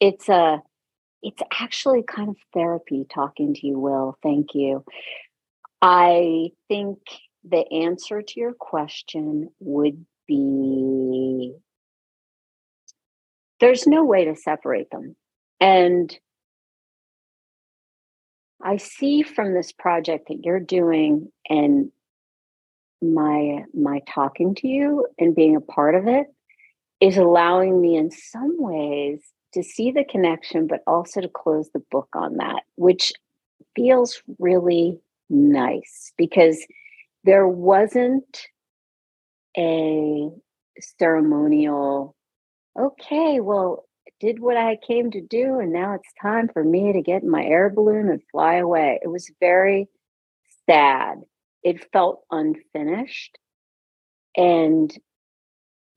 [0.00, 0.62] it's a
[1.22, 4.84] it's actually kind of therapy talking to you will thank you
[5.82, 6.98] I think
[7.48, 11.54] the answer to your question would be
[13.60, 15.16] there's no way to separate them.
[15.60, 16.16] And
[18.62, 21.90] I see from this project that you're doing and
[23.02, 26.26] my my talking to you and being a part of it
[27.00, 29.22] is allowing me in some ways
[29.52, 33.12] to see the connection but also to close the book on that which
[33.74, 36.66] feels really nice because
[37.24, 38.48] there wasn't
[39.56, 40.28] a
[40.80, 42.16] ceremonial,
[42.78, 43.84] okay, well,
[44.20, 47.42] did what I came to do, and now it's time for me to get my
[47.42, 48.98] air balloon and fly away.
[49.02, 49.88] It was very
[50.68, 51.18] sad.
[51.62, 53.38] It felt unfinished.
[54.36, 54.92] And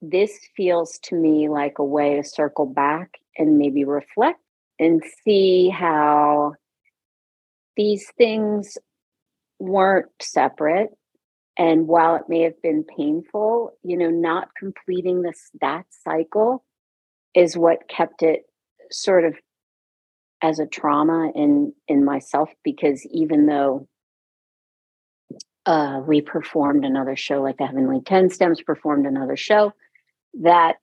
[0.01, 4.39] this feels to me like a way to circle back and maybe reflect
[4.79, 6.53] and see how
[7.75, 8.77] these things
[9.59, 10.89] weren't separate.
[11.57, 16.63] And while it may have been painful you know not completing this that cycle
[17.35, 18.43] is what kept it
[18.91, 19.35] sort of
[20.41, 23.87] as a trauma in in myself because even though
[25.65, 29.71] uh, we performed another show like the heavenly 10 stems performed another show
[30.41, 30.75] that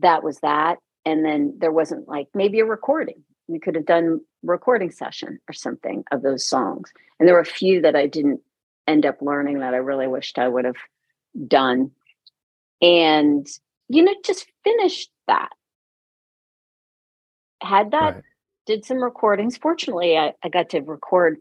[0.00, 4.20] that was that and then there wasn't like maybe a recording we could have done
[4.42, 8.40] recording session or something of those songs and there were a few that i didn't
[8.86, 10.76] end up learning that I really wished I would have
[11.46, 11.92] done.
[12.80, 13.46] And,
[13.88, 15.50] you know, just finished that.
[17.62, 18.24] Had that, right.
[18.66, 19.56] did some recordings.
[19.56, 21.38] Fortunately, I, I got to record,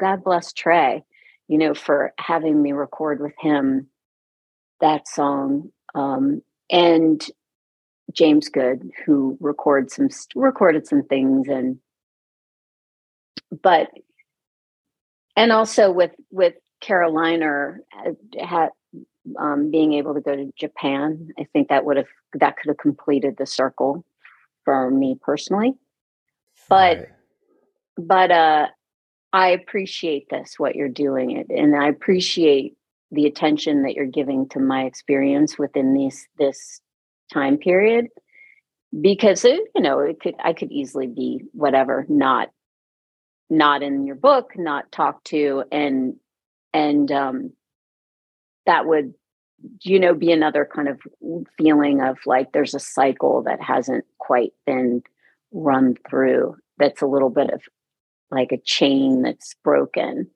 [0.00, 1.04] God bless Trey,
[1.46, 3.88] you know, for having me record with him
[4.80, 5.70] that song.
[5.94, 7.24] Um, and
[8.14, 11.78] James Good, who record some recorded some things and
[13.62, 13.90] but
[15.36, 17.78] and also with with Caroliner
[18.40, 18.70] had
[19.38, 22.78] um, being able to go to Japan, I think that would have that could have
[22.78, 24.04] completed the circle
[24.64, 25.74] for me personally.
[26.68, 27.08] But right.
[27.96, 28.66] but uh,
[29.32, 32.76] I appreciate this what you're doing it, and I appreciate
[33.10, 36.80] the attention that you're giving to my experience within these this
[37.34, 38.06] time period
[39.00, 42.48] because it, you know it could I could easily be whatever not
[43.50, 46.16] not in your book not talked to and
[46.72, 47.52] and um
[48.66, 49.14] that would
[49.82, 51.00] you know be another kind of
[51.58, 55.02] feeling of like there's a cycle that hasn't quite been
[55.52, 57.62] run through that's a little bit of
[58.30, 60.28] like a chain that's broken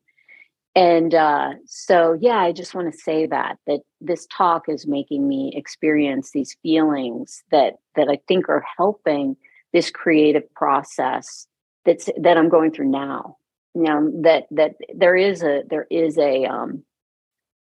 [0.78, 5.26] and uh, so yeah i just want to say that that this talk is making
[5.26, 9.36] me experience these feelings that that i think are helping
[9.72, 11.46] this creative process
[11.84, 13.36] that's that i'm going through now.
[13.74, 16.84] You know that that there is a there is a um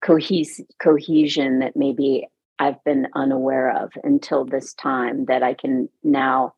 [0.05, 2.27] cohes- cohesion that maybe
[2.59, 6.55] I've been unaware of until this time that I can now,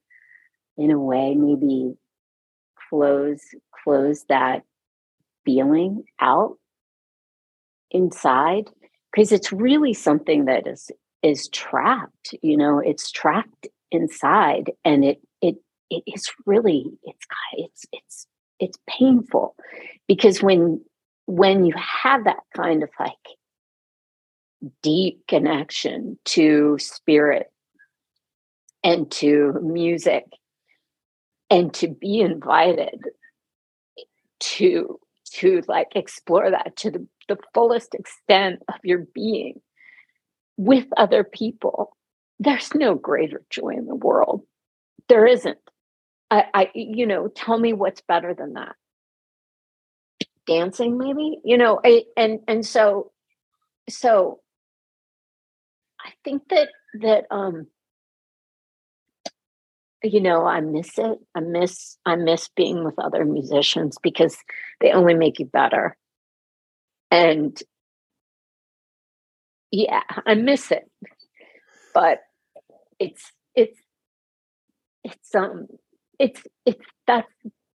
[0.78, 1.96] in a way, maybe
[2.90, 3.42] close
[3.84, 4.64] close that
[5.50, 6.58] feeling out
[7.92, 8.70] inside
[9.12, 10.92] because it's really something that is
[11.24, 15.56] is trapped you know it's trapped inside and it it
[15.90, 17.26] it is really it's
[17.58, 18.28] it's it's
[18.60, 19.56] it's painful.
[20.08, 20.82] Because when
[21.26, 23.14] when you have that kind of like
[24.82, 27.48] deep connection to spirit
[28.84, 30.26] and to music
[31.50, 33.00] and to be invited
[34.40, 35.00] to
[35.30, 39.62] to like explore that to the, the fullest extent of your being
[40.58, 41.96] with other people
[42.40, 44.44] there's no greater joy in the world.
[45.10, 45.58] There isn't.
[46.32, 48.76] I i you know tell me what's better than that.
[50.48, 51.40] Dancing maybe?
[51.44, 53.12] You know I, and and so
[53.90, 54.40] so
[56.06, 56.70] i think that
[57.02, 57.66] that um
[60.04, 61.20] you know i miss it.
[61.36, 64.38] I miss i miss being with other musicians because
[64.82, 65.98] they only make you better.
[67.12, 67.62] And
[69.72, 70.90] yeah i miss it.
[71.94, 72.20] But
[73.00, 73.80] it's it's
[75.04, 75.68] it's um
[76.20, 77.32] it's it's that's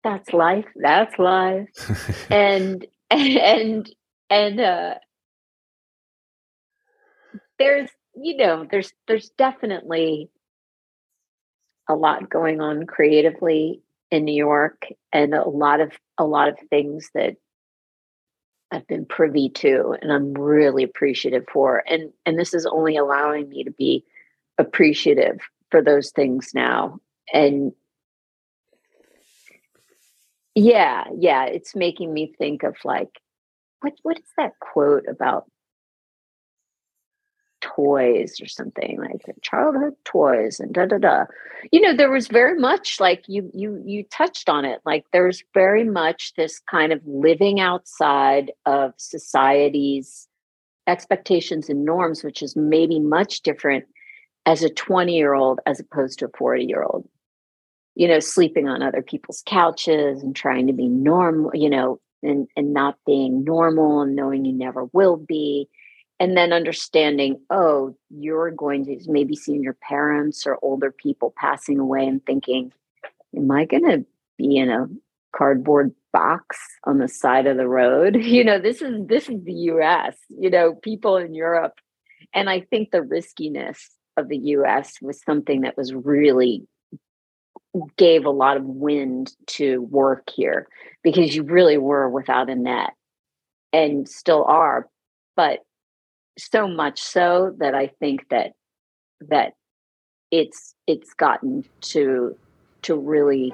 [0.03, 0.65] that's life.
[0.75, 1.69] That's life.
[2.31, 3.89] And and
[4.29, 4.95] and uh
[7.59, 10.29] there's you know there's there's definitely
[11.91, 16.57] a lot going on creatively in New York and a lot of a lot of
[16.69, 17.35] things that
[18.71, 21.83] I've been privy to and I'm really appreciative for.
[21.87, 24.05] And and this is only allowing me to be
[24.57, 25.39] appreciative
[25.69, 26.99] for those things now.
[27.33, 27.73] And
[30.55, 33.19] yeah, yeah, it's making me think of like
[33.81, 35.45] what what is that quote about
[37.75, 41.25] toys or something like childhood toys and da da da.
[41.71, 44.81] You know, there was very much like you you you touched on it.
[44.85, 50.27] Like there's very much this kind of living outside of society's
[50.87, 53.85] expectations and norms, which is maybe much different
[54.45, 57.07] as a 20 year old as opposed to a 40 year old
[57.95, 62.47] you know, sleeping on other people's couches and trying to be normal, you know, and,
[62.55, 65.67] and not being normal and knowing you never will be.
[66.21, 71.79] And then understanding, oh, you're going to maybe seeing your parents or older people passing
[71.79, 72.71] away and thinking,
[73.35, 74.05] am I going to
[74.37, 74.87] be in a
[75.35, 78.15] cardboard box on the side of the road?
[78.21, 81.79] You know, this is this is the US, you know, people in Europe.
[82.35, 86.67] And I think the riskiness of the US was something that was really
[87.97, 90.67] gave a lot of wind to work here
[91.01, 92.91] because you really were without a net
[93.73, 94.87] and still are
[95.35, 95.61] but
[96.37, 98.51] so much so that i think that
[99.29, 99.53] that
[100.31, 102.35] it's it's gotten to
[102.81, 103.53] to really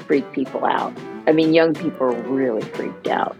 [0.00, 0.96] freak people out.
[1.26, 3.36] I mean young people are really freaked out.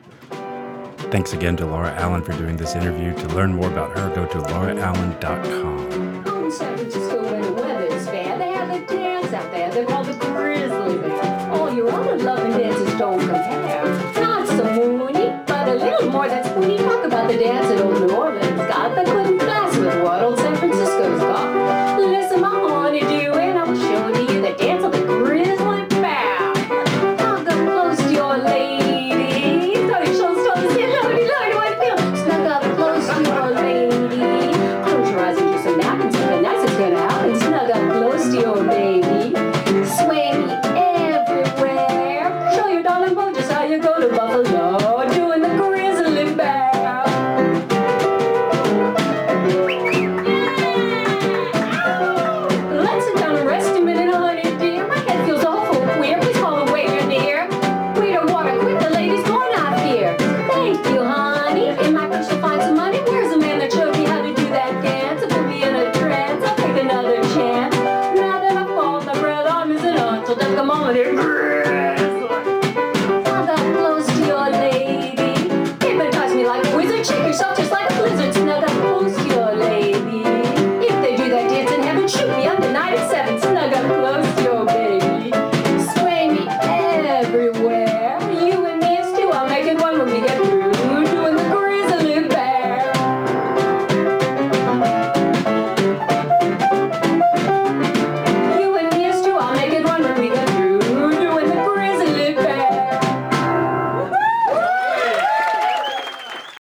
[1.10, 3.14] Thanks again to lara allen for doing this interview.
[3.14, 5.86] To learn more about her go to laraallen.com